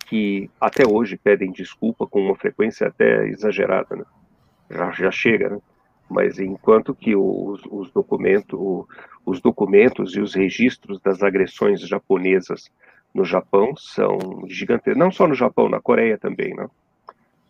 [0.07, 4.05] que até hoje pedem desculpa com uma frequência até exagerada, né?
[4.71, 5.59] já, já chega, né?
[6.09, 8.87] Mas enquanto que os, os, documento,
[9.25, 12.71] os documentos e os registros das agressões japonesas
[13.13, 16.69] no Japão são gigantescos, não só no Japão, na Coreia também, né?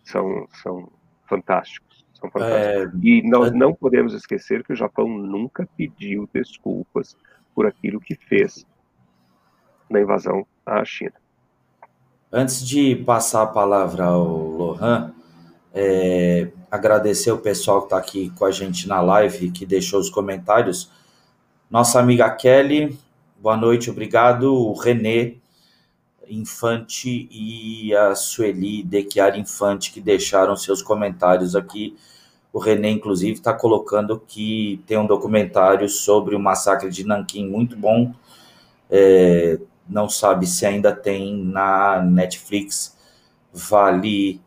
[0.05, 0.89] são, são
[1.27, 2.05] fantásticos.
[2.15, 3.03] São fantásticos.
[3.03, 3.07] É...
[3.07, 7.17] E nós não podemos esquecer que o Japão nunca pediu desculpas
[7.55, 8.67] por aquilo que fez
[9.89, 11.15] na invasão à China.
[12.33, 15.15] Antes de passar a palavra ao Lohan,
[15.73, 20.11] é, agradecer o pessoal que está aqui com a gente na live, que deixou os
[20.11, 20.91] comentários.
[21.71, 22.99] Nossa amiga Kelly,
[23.41, 24.53] boa noite, obrigado.
[24.53, 25.37] O Renê,
[26.29, 31.97] Infante e a Sueli Dequiar Infante, que deixaram seus comentários aqui.
[32.53, 37.77] O René, inclusive, está colocando que tem um documentário sobre o massacre de Nanquim muito
[37.77, 38.15] bom.
[38.91, 39.59] É,
[39.89, 42.97] não sabe se ainda tem na Netflix.
[43.53, 44.41] Vale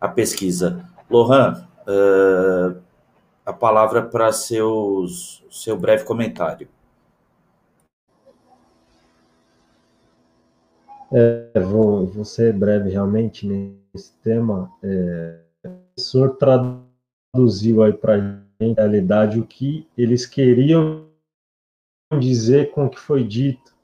[0.00, 0.88] a pesquisa.
[1.10, 2.80] Lohan, uh,
[3.44, 6.68] a palavra para seus seu breve comentário.
[11.12, 14.70] É, vou, vou ser breve realmente nesse tema.
[14.82, 21.08] É, o professor traduziu aí para a realidade, o que eles queriam
[22.18, 23.76] dizer com o que foi dito.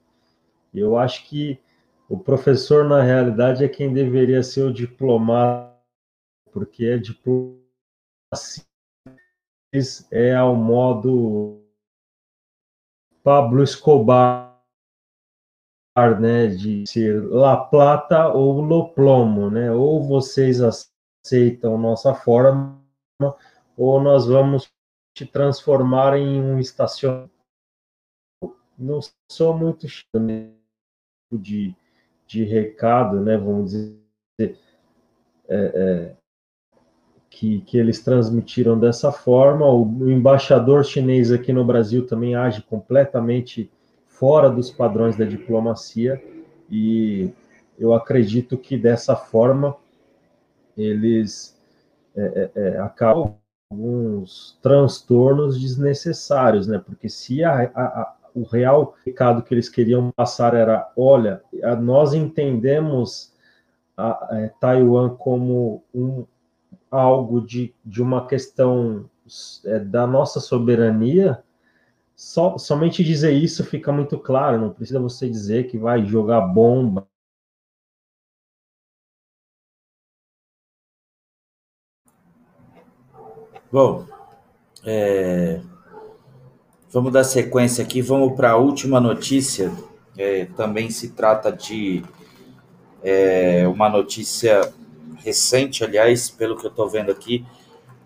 [0.73, 1.59] Eu acho que
[2.07, 5.73] o professor, na realidade, é quem deveria ser o diplomata,
[6.51, 8.65] porque é diplomacia
[10.11, 11.61] é ao modo
[13.21, 14.54] Pablo Escobar
[16.19, 19.71] né, de ser La Plata ou Lo Plomo, né?
[19.71, 22.77] Ou vocês aceitam nossa forma,
[23.77, 24.69] ou nós vamos
[25.13, 27.31] te transformar em um estacionamento.
[28.77, 28.99] Não
[29.31, 29.87] sou muito
[31.31, 31.73] de,
[32.27, 33.37] de recado, né?
[33.37, 33.97] Vamos dizer
[34.37, 34.55] é,
[35.47, 36.15] é,
[37.29, 39.65] que, que eles transmitiram dessa forma.
[39.65, 43.71] O embaixador chinês aqui no Brasil também age completamente
[44.19, 46.21] fora dos padrões da diplomacia
[46.69, 47.29] e
[47.77, 49.75] eu acredito que dessa forma
[50.77, 51.57] eles
[52.15, 53.35] é, é, é acabam
[53.69, 56.77] alguns transtornos desnecessários, né?
[56.77, 61.41] Porque se a, a, o real recado que eles queriam passar era, olha,
[61.81, 63.33] nós entendemos
[63.97, 66.25] a, é, Taiwan como um,
[66.91, 69.09] algo de, de uma questão
[69.65, 71.43] é, da nossa soberania,
[72.15, 77.07] só, somente dizer isso fica muito claro, não precisa você dizer que vai jogar bomba.
[83.71, 84.05] Bom,
[84.85, 85.59] é,
[86.89, 89.71] vamos dar sequência aqui, vamos para a última notícia.
[90.17, 92.01] É, também se trata de
[93.03, 94.73] é, uma notícia
[95.17, 97.45] recente, aliás, pelo que eu estou vendo aqui,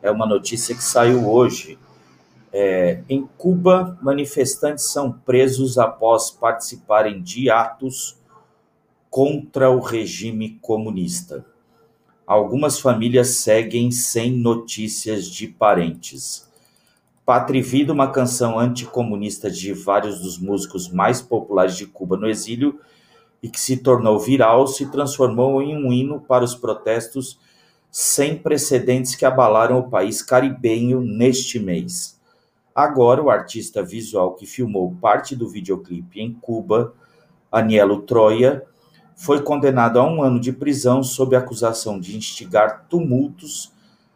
[0.02, 1.78] é uma notícia que saiu hoje
[2.52, 8.18] é, em Cuba, manifestantes são presos após participarem de atos
[9.10, 11.46] contra o regime comunista.
[12.26, 16.48] Algumas famílias seguem sem notícias de parentes.
[17.26, 22.80] Pátria Vida, uma canção anticomunista de vários dos músicos mais populares de Cuba no exílio,
[23.42, 27.40] e que se tornou viral se transformou em um hino para os protestos
[27.90, 32.19] sem precedentes que abalaram o país caribenho neste mês.
[32.80, 36.94] Agora, o artista visual que filmou parte do videoclipe em Cuba,
[37.52, 38.64] Anielo Troia,
[39.18, 43.74] foi condenado a um ano de prisão sob acusação de instigar tumultos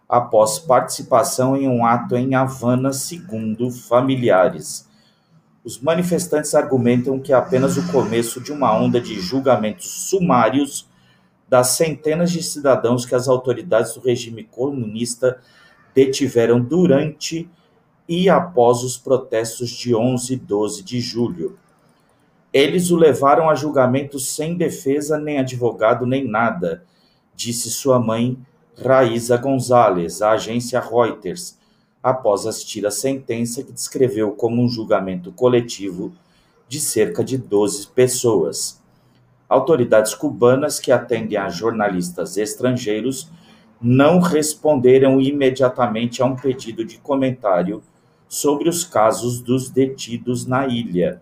[0.08, 4.88] após participação em um ato em Havana, segundo familiares.
[5.62, 10.88] Os manifestantes argumentam que é apenas o começo de uma onda de julgamentos sumários
[11.50, 15.42] das centenas de cidadãos que as autoridades do regime comunista
[15.94, 17.52] detiveram durante
[18.08, 21.58] e após os protestos de 11 e 12 de julho.
[22.52, 26.84] Eles o levaram a julgamento sem defesa, nem advogado, nem nada,
[27.36, 28.38] disse sua mãe,
[28.78, 31.58] Raíza Gonzalez, à agência Reuters,
[32.02, 36.14] após assistir a sentença que descreveu como um julgamento coletivo
[36.68, 38.82] de cerca de 12 pessoas.
[39.48, 43.30] Autoridades cubanas que atendem a jornalistas estrangeiros
[43.82, 47.82] não responderam imediatamente a um pedido de comentário
[48.34, 51.22] sobre os casos dos detidos na ilha.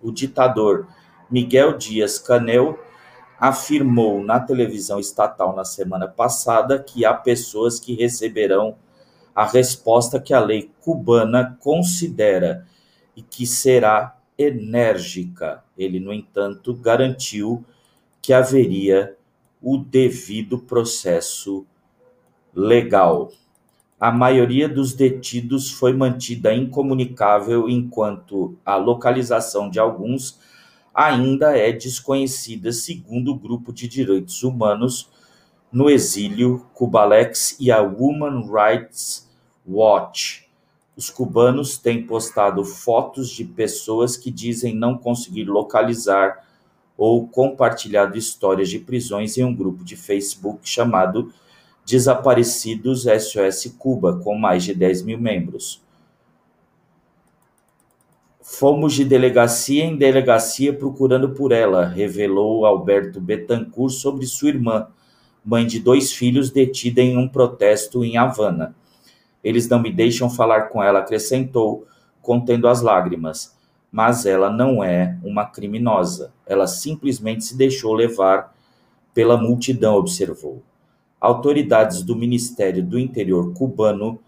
[0.00, 0.86] O ditador
[1.28, 2.78] Miguel Dias Canel
[3.36, 8.76] afirmou na televisão estatal na semana passada que há pessoas que receberão
[9.34, 12.64] a resposta que a lei cubana considera
[13.16, 15.64] e que será enérgica.
[15.76, 17.64] Ele, no entanto, garantiu
[18.22, 19.16] que haveria
[19.60, 21.66] o devido processo
[22.54, 23.32] legal.
[24.00, 30.38] A maioria dos detidos foi mantida incomunicável enquanto a localização de alguns
[30.94, 35.10] ainda é desconhecida, segundo o grupo de direitos humanos
[35.70, 39.28] no exílio Cubalex e a Human Rights
[39.68, 40.48] Watch.
[40.96, 46.42] Os cubanos têm postado fotos de pessoas que dizem não conseguir localizar
[46.96, 51.32] ou compartilhado histórias de prisões em um grupo de Facebook chamado
[51.90, 55.82] Desaparecidos SOS Cuba, com mais de 10 mil membros.
[58.40, 64.86] Fomos de delegacia em delegacia procurando por ela, revelou Alberto Betancourt sobre sua irmã,
[65.44, 68.74] mãe de dois filhos detida em um protesto em Havana.
[69.42, 71.86] Eles não me deixam falar com ela, acrescentou,
[72.22, 73.56] contendo as lágrimas.
[73.90, 76.32] Mas ela não é uma criminosa.
[76.46, 78.54] Ela simplesmente se deixou levar
[79.12, 80.62] pela multidão, observou.
[81.20, 84.18] Autoridades do Ministério do Interior cubano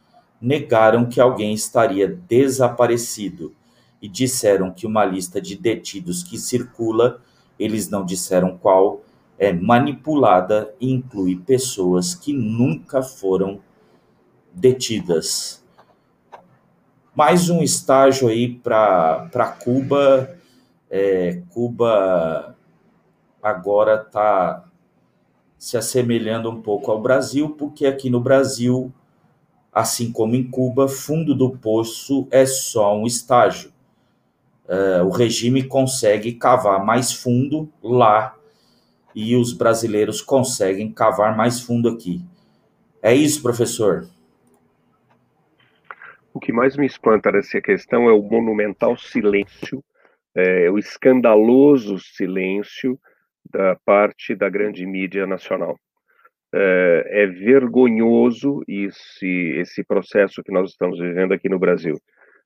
[0.41, 3.55] negaram que alguém estaria desaparecido
[4.01, 7.23] e disseram que uma lista de detidos que circula,
[7.59, 9.01] eles não disseram qual,
[9.39, 13.61] é manipulada e inclui pessoas que nunca foram
[14.53, 15.65] detidas.
[17.15, 20.37] Mais um estágio aí para Cuba.
[20.91, 22.57] É, Cuba
[23.43, 24.65] agora está
[25.63, 28.93] se assemelhando um pouco ao Brasil, porque aqui no Brasil,
[29.73, 33.73] assim como em Cuba, fundo do poço é só um estágio.
[34.67, 38.37] É, o regime consegue cavar mais fundo lá
[39.15, 42.21] e os brasileiros conseguem cavar mais fundo aqui.
[43.01, 44.09] É isso, professor?
[46.35, 49.81] O que mais me espanta nessa questão é o monumental silêncio,
[50.35, 52.99] é, o escandaloso silêncio
[53.51, 55.79] da parte da grande mídia nacional.
[56.55, 61.97] É, é vergonhoso esse, esse processo que nós estamos vivendo aqui no Brasil.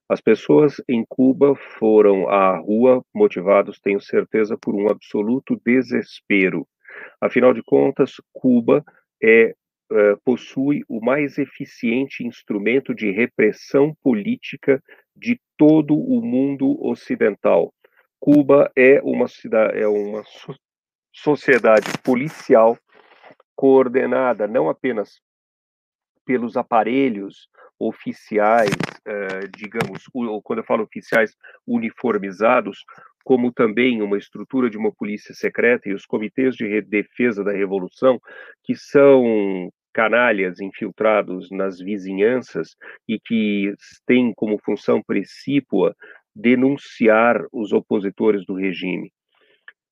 [0.08, 6.66] As pessoas em Cuba foram à rua motivados, tenho certeza, por um absoluto desespero.
[7.20, 8.84] Afinal de contas, Cuba
[9.20, 9.52] é
[9.90, 14.80] uh, possui o mais eficiente instrumento de repressão política
[15.14, 17.72] de todo o mundo ocidental.
[18.20, 20.22] Cuba é uma, cidade, é uma
[21.16, 22.78] sociedade policial
[23.54, 25.18] coordenada não apenas
[26.24, 27.48] pelos aparelhos
[27.78, 31.34] oficiais, uh, digamos, ou quando eu falo oficiais
[31.66, 32.84] uniformizados,
[33.24, 38.20] como também uma estrutura de uma polícia secreta e os comitês de defesa da revolução,
[38.62, 42.76] que são canalhas infiltrados nas vizinhanças
[43.08, 43.72] e que
[44.06, 45.96] têm como função precípua
[46.34, 49.10] denunciar os opositores do regime.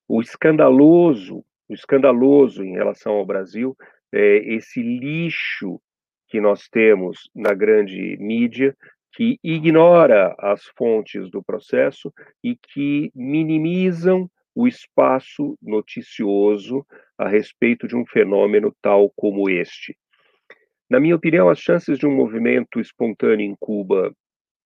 [0.07, 3.75] O escandaloso, o escandaloso em relação ao Brasil
[4.13, 5.81] é esse lixo
[6.27, 8.75] que nós temos na grande mídia
[9.13, 16.85] que ignora as fontes do processo e que minimizam o espaço noticioso
[17.17, 19.97] a respeito de um fenômeno tal como este.
[20.89, 24.13] Na minha opinião, as chances de um movimento espontâneo em Cuba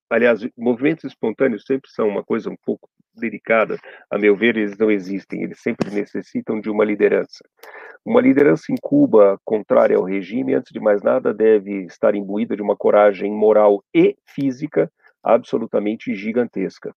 [0.10, 3.78] aliás, movimentos espontâneos sempre são uma coisa um pouco delicada.
[4.10, 7.44] A meu ver, eles não existem, eles sempre necessitam de uma liderança.
[8.06, 12.62] Uma liderança em Cuba contrária ao regime, antes de mais nada, deve estar imbuída de
[12.62, 14.92] uma coragem moral e física
[15.24, 16.94] absolutamente gigantesca.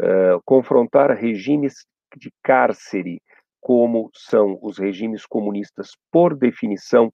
[0.00, 1.86] Uh, confrontar regimes
[2.16, 3.20] de cárcere,
[3.60, 7.10] como são os regimes comunistas, por definição,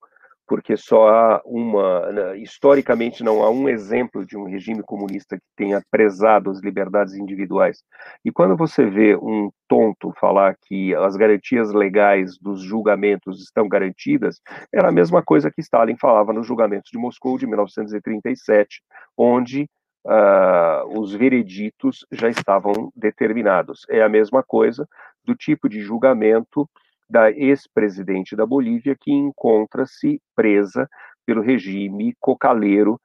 [0.51, 5.45] porque só há uma, né, historicamente não há um exemplo de um regime comunista que
[5.57, 7.85] tenha prezado as liberdades individuais.
[8.25, 14.41] E quando você vê um tonto falar que as garantias legais dos julgamentos estão garantidas,
[14.75, 18.83] era a mesma coisa que Stalin falava nos julgamentos de Moscou de 1937,
[19.17, 19.71] onde
[20.05, 23.87] uh, os vereditos já estavam determinados.
[23.89, 24.85] É a mesma coisa
[25.25, 26.69] do tipo de julgamento
[27.11, 30.89] da ex-presidente da Bolívia, que encontra-se presa
[31.27, 33.01] pelo regime cocaleiro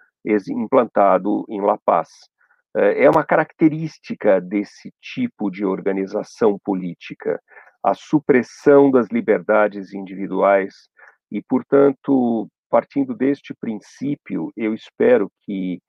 [0.49, 2.09] implantado em La Paz.
[2.75, 7.41] É, é uma característica desse tipo de organização política,
[7.83, 10.73] a supressão das liberdades individuais,
[11.31, 15.79] e, portanto, partindo deste princípio, eu espero que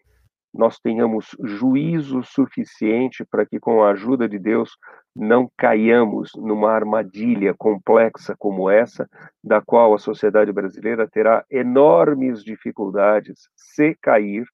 [0.56, 4.76] nós tenhamos juízo suficiente para que, com a ajuda de Deus,
[5.14, 9.08] não caiamos numa armadilha complexa como essa,
[9.42, 14.46] da qual a sociedade brasileira terá enormes dificuldades, se cair,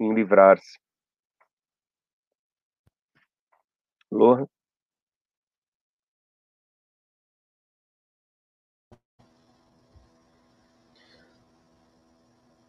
[0.00, 0.78] em livrar-se.
[4.10, 4.46] Lohan?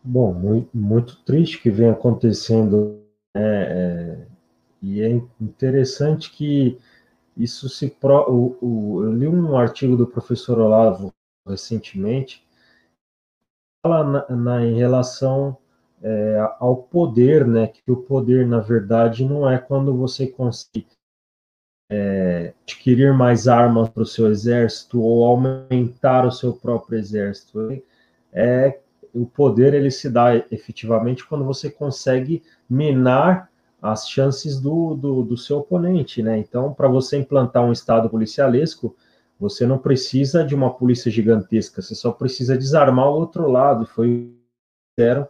[0.09, 0.33] Bom,
[0.73, 3.03] muito, triste que vem acontecendo,
[3.35, 4.27] né, é,
[4.81, 5.09] e é
[5.41, 6.79] interessante que
[7.35, 11.13] isso se pro, eu li um artigo do professor Olavo
[11.45, 12.47] recentemente
[13.85, 15.57] fala na, na em relação
[16.01, 20.87] é, ao poder, né, que o poder na verdade não é quando você consegue
[21.91, 27.83] é, adquirir mais armas para o seu exército ou aumentar o seu próprio exército,
[28.31, 28.79] é
[29.21, 33.49] o poder ele se dá efetivamente quando você consegue minar
[33.81, 36.37] as chances do, do, do seu oponente, né?
[36.37, 38.95] Então, para você implantar um estado policialesco,
[39.39, 43.85] você não precisa de uma polícia gigantesca, você só precisa desarmar o outro lado.
[43.85, 45.27] Foi o que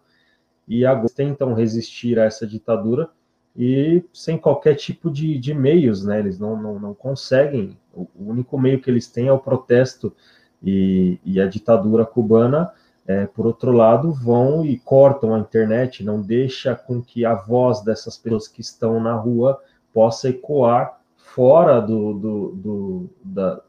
[0.67, 3.09] e agora tentam resistir a essa ditadura
[3.55, 6.19] e sem qualquer tipo de, de meios, né?
[6.19, 7.77] Eles não, não, não conseguem.
[7.93, 10.13] O único meio que eles têm é o protesto
[10.61, 12.71] e, e a ditadura cubana
[13.07, 17.81] é, por outro lado, vão e cortam a internet, não deixa com que a voz
[17.81, 19.61] dessas pessoas que estão na rua
[19.93, 23.61] possa ecoar fora do, do, do da,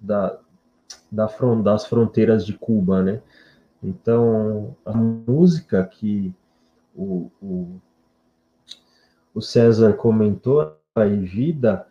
[0.00, 0.38] da,
[1.10, 3.20] da front, das fronteiras de Cuba, né?
[3.82, 6.32] Então, a música que
[6.94, 7.80] o, o,
[9.34, 11.86] o César comentou, a Vida,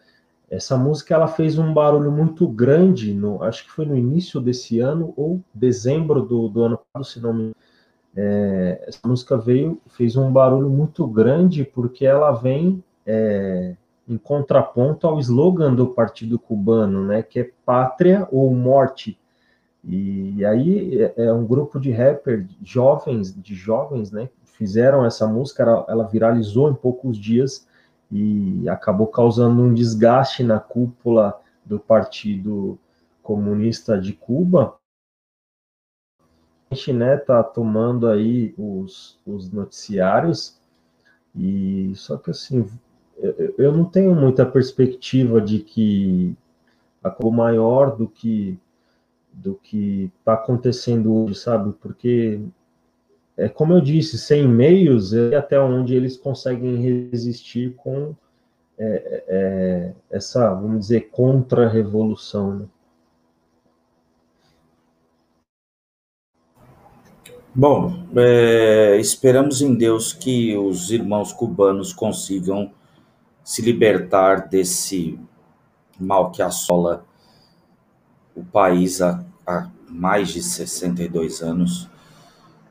[0.49, 4.79] essa música ela fez um barulho muito grande, no, acho que foi no início desse
[4.79, 7.51] ano ou dezembro do, do ano passado, se não me
[8.15, 13.75] é, essa música veio, fez um barulho muito grande porque ela vem é,
[14.07, 19.17] em contraponto ao slogan do Partido Cubano, né, que é Pátria ou Morte.
[19.83, 25.63] E aí é, é um grupo de rappers jovens, de jovens, né, fizeram essa música,
[25.63, 27.67] ela, ela viralizou em poucos dias
[28.11, 32.79] e acabou causando um desgaste na cúpula do Partido
[33.21, 34.75] Comunista de Cuba.
[36.71, 40.59] A gente né, tá tomando aí os, os noticiários
[41.35, 42.67] e só que assim
[43.17, 46.35] eu, eu não tenho muita perspectiva de que
[47.03, 48.57] acabou maior do que
[49.31, 51.71] do que está acontecendo hoje, sabe?
[51.73, 52.41] Porque
[53.39, 58.13] é, como eu disse, sem meios, é até onde eles conseguem resistir com
[58.77, 62.59] é, é, essa, vamos dizer, contra-revolução.
[62.59, 62.65] Né?
[67.55, 72.73] Bom, é, esperamos em Deus que os irmãos cubanos consigam
[73.41, 75.17] se libertar desse
[75.97, 77.05] mal que assola
[78.35, 81.89] o país há, há mais de 62 anos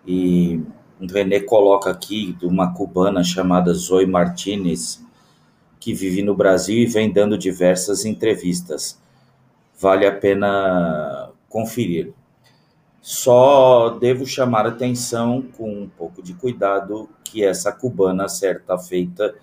[0.09, 0.63] e
[0.99, 5.05] René coloca aqui de uma cubana chamada Zoe Martinez,
[5.79, 8.99] que vive no Brasil e vem dando diversas entrevistas.
[9.79, 12.15] Vale a pena conferir.
[13.03, 19.35] Só devo chamar atenção com um pouco de cuidado que essa cubana, certa feita,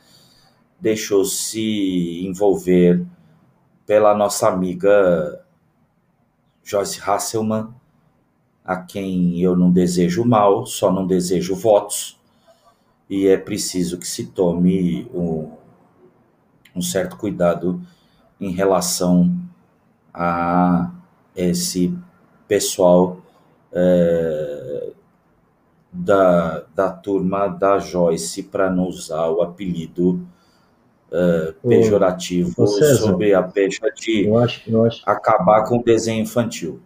[0.79, 3.05] deixou-se envolver
[3.85, 5.45] pela nossa amiga
[6.63, 7.67] Joyce Hasselman,
[8.65, 12.19] a quem eu não desejo mal, só não desejo votos.
[13.09, 15.51] e é preciso que se tome um,
[16.75, 17.79] um certo cuidado
[18.41, 19.31] em relação
[20.13, 20.91] a
[21.35, 21.93] esse
[22.47, 23.19] pessoal
[23.71, 24.91] é,
[25.91, 30.25] da, da turma da Joyce, para não usar o apelido
[31.11, 35.01] é, pejorativo Ô, sobre a pecha de eu acho, eu acho...
[35.05, 36.81] acabar com o desenho infantil.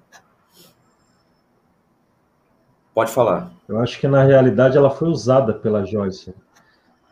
[2.99, 3.49] Pode falar.
[3.65, 6.35] Eu acho que na realidade ela foi usada pela Joyce.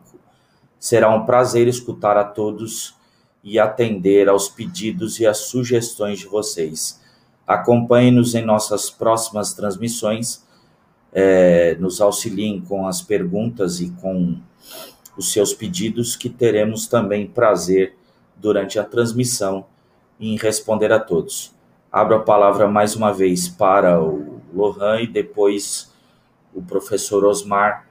[0.79, 2.95] Será um prazer escutar a todos
[3.43, 7.01] e atender aos pedidos e às sugestões de vocês.
[7.47, 10.45] Acompanhe-nos em nossas próximas transmissões,
[11.13, 14.37] é, nos auxiliem com as perguntas e com
[15.17, 17.97] os seus pedidos, que teremos também prazer
[18.37, 19.65] durante a transmissão
[20.21, 21.55] em responder a todos.
[21.91, 25.93] Abro a palavra mais uma vez para o Lohan e depois
[26.55, 27.87] o professor Osmar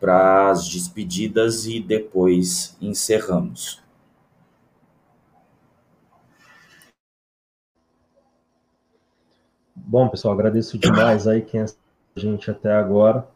[0.00, 3.82] para as despedidas e depois encerramos.
[9.74, 11.82] Bom, pessoal, agradeço demais aí quem assistiu
[12.16, 13.26] a gente até agora.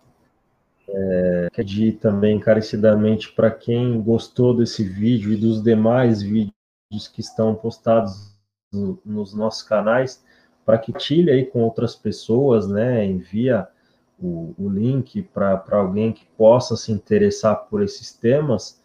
[0.89, 7.55] É, pedir também encarecidamente para quem gostou desse vídeo e dos demais vídeos que estão
[7.55, 8.37] postados
[8.73, 10.23] no, nos nossos canais,
[10.99, 13.05] tire aí com outras pessoas, né?
[13.05, 13.69] Envia
[14.19, 18.81] o, o link para alguém que possa se interessar por esses temas.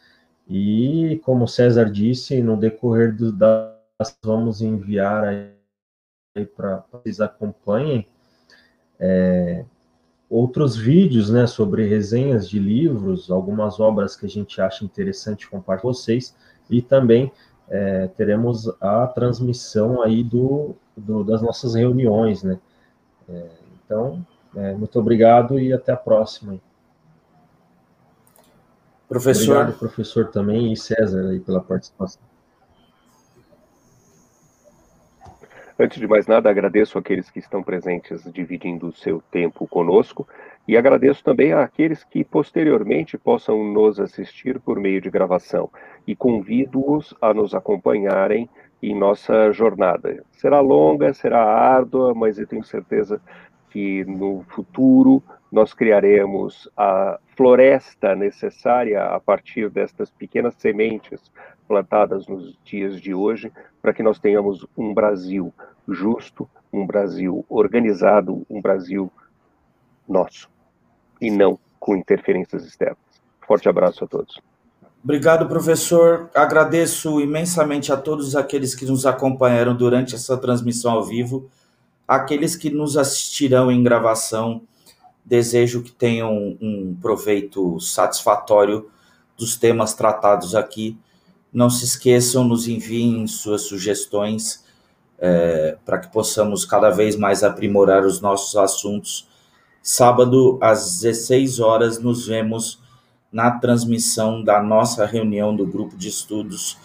[0.48, 3.80] E, como César disse, no decorrer do, das
[4.24, 8.08] vamos enviar aí para vocês acompanhem
[9.00, 9.66] é,
[10.30, 15.82] outros vídeos né, sobre resenhas de livros, algumas obras que a gente acha interessante compartilhar
[15.82, 16.36] com vocês,
[16.70, 17.32] e também
[17.68, 22.60] é, teremos a transmissão aí do, do, das nossas reuniões, né?
[23.28, 23.50] É,
[23.86, 26.60] então, é, muito obrigado e até a próxima.
[29.08, 29.56] Professor.
[29.56, 32.22] Obrigado, professor, também, e César aí pela participação.
[35.82, 40.28] Antes de mais nada, agradeço aqueles que estão presentes dividindo o seu tempo conosco
[40.68, 45.70] e agradeço também àqueles que posteriormente possam nos assistir por meio de gravação
[46.06, 48.50] e convido-os a nos acompanharem
[48.82, 50.24] em nossa jornada.
[50.32, 53.22] Será longa, será árdua, mas eu tenho certeza
[53.70, 61.32] que no futuro nós criaremos a floresta necessária a partir destas pequenas sementes
[61.68, 63.52] plantadas nos dias de hoje,
[63.82, 65.54] para que nós tenhamos um Brasil
[65.88, 69.12] justo, um Brasil organizado, um Brasil
[70.08, 70.50] nosso,
[71.22, 72.98] e não com interferências externas.
[73.42, 74.49] Forte abraço a todos.
[75.02, 76.30] Obrigado, professor.
[76.36, 81.50] Agradeço imensamente a todos aqueles que nos acompanharam durante essa transmissão ao vivo,
[82.06, 84.62] aqueles que nos assistirão em gravação.
[85.24, 88.90] Desejo que tenham um proveito satisfatório
[89.38, 90.98] dos temas tratados aqui.
[91.52, 94.66] Não se esqueçam, nos enviem suas sugestões
[95.18, 99.28] é, para que possamos cada vez mais aprimorar os nossos assuntos.
[99.82, 102.82] Sábado, às 16 horas, nos vemos
[103.32, 106.78] na transmissão da nossa reunião do grupo de estudos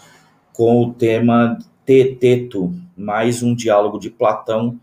[0.53, 4.79] com o tema Teteto, mais um diálogo de Platão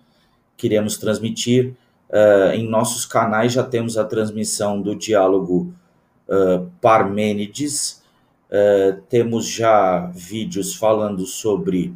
[0.57, 1.75] que iremos transmitir.
[2.11, 5.73] Uh, em nossos canais já temos a transmissão do diálogo
[6.29, 8.03] uh, Parmênides,
[8.51, 11.95] uh, temos já vídeos falando sobre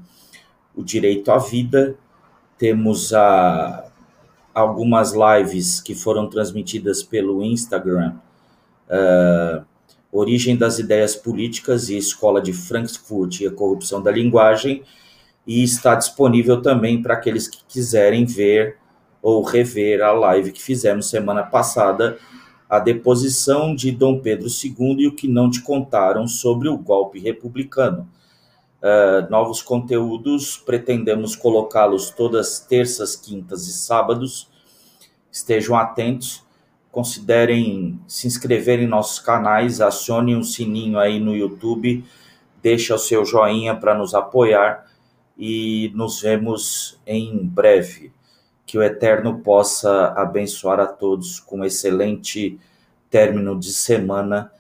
[0.74, 1.96] o direito à vida,
[2.56, 3.12] temos
[4.54, 8.14] algumas lives que foram transmitidas pelo Instagram
[8.88, 9.64] uh,
[10.10, 14.82] Origem das Ideias Políticas e Escola de Frankfurt e a Corrupção da Linguagem,
[15.46, 18.78] e está disponível também para aqueles que quiserem ver
[19.20, 22.18] ou rever a live que fizemos semana passada,
[22.68, 27.18] a deposição de Dom Pedro II e o que não te contaram sobre o golpe
[27.18, 28.08] republicano.
[28.82, 34.48] Uh, novos conteúdos, pretendemos colocá-los todas terças, quintas e sábados.
[35.30, 36.45] Estejam atentos
[36.96, 42.02] considerem se inscrever em nossos canais, acione um sininho aí no YouTube,
[42.62, 44.86] deixa o seu joinha para nos apoiar
[45.36, 48.10] e nos vemos em breve.
[48.64, 52.58] Que o Eterno possa abençoar a todos com um excelente
[53.10, 54.50] término de semana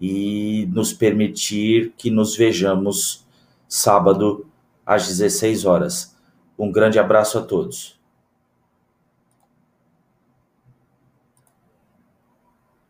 [0.00, 3.24] e nos permitir que nos vejamos
[3.68, 4.44] sábado
[4.84, 6.16] às 16 horas.
[6.58, 7.96] Um grande abraço a todos.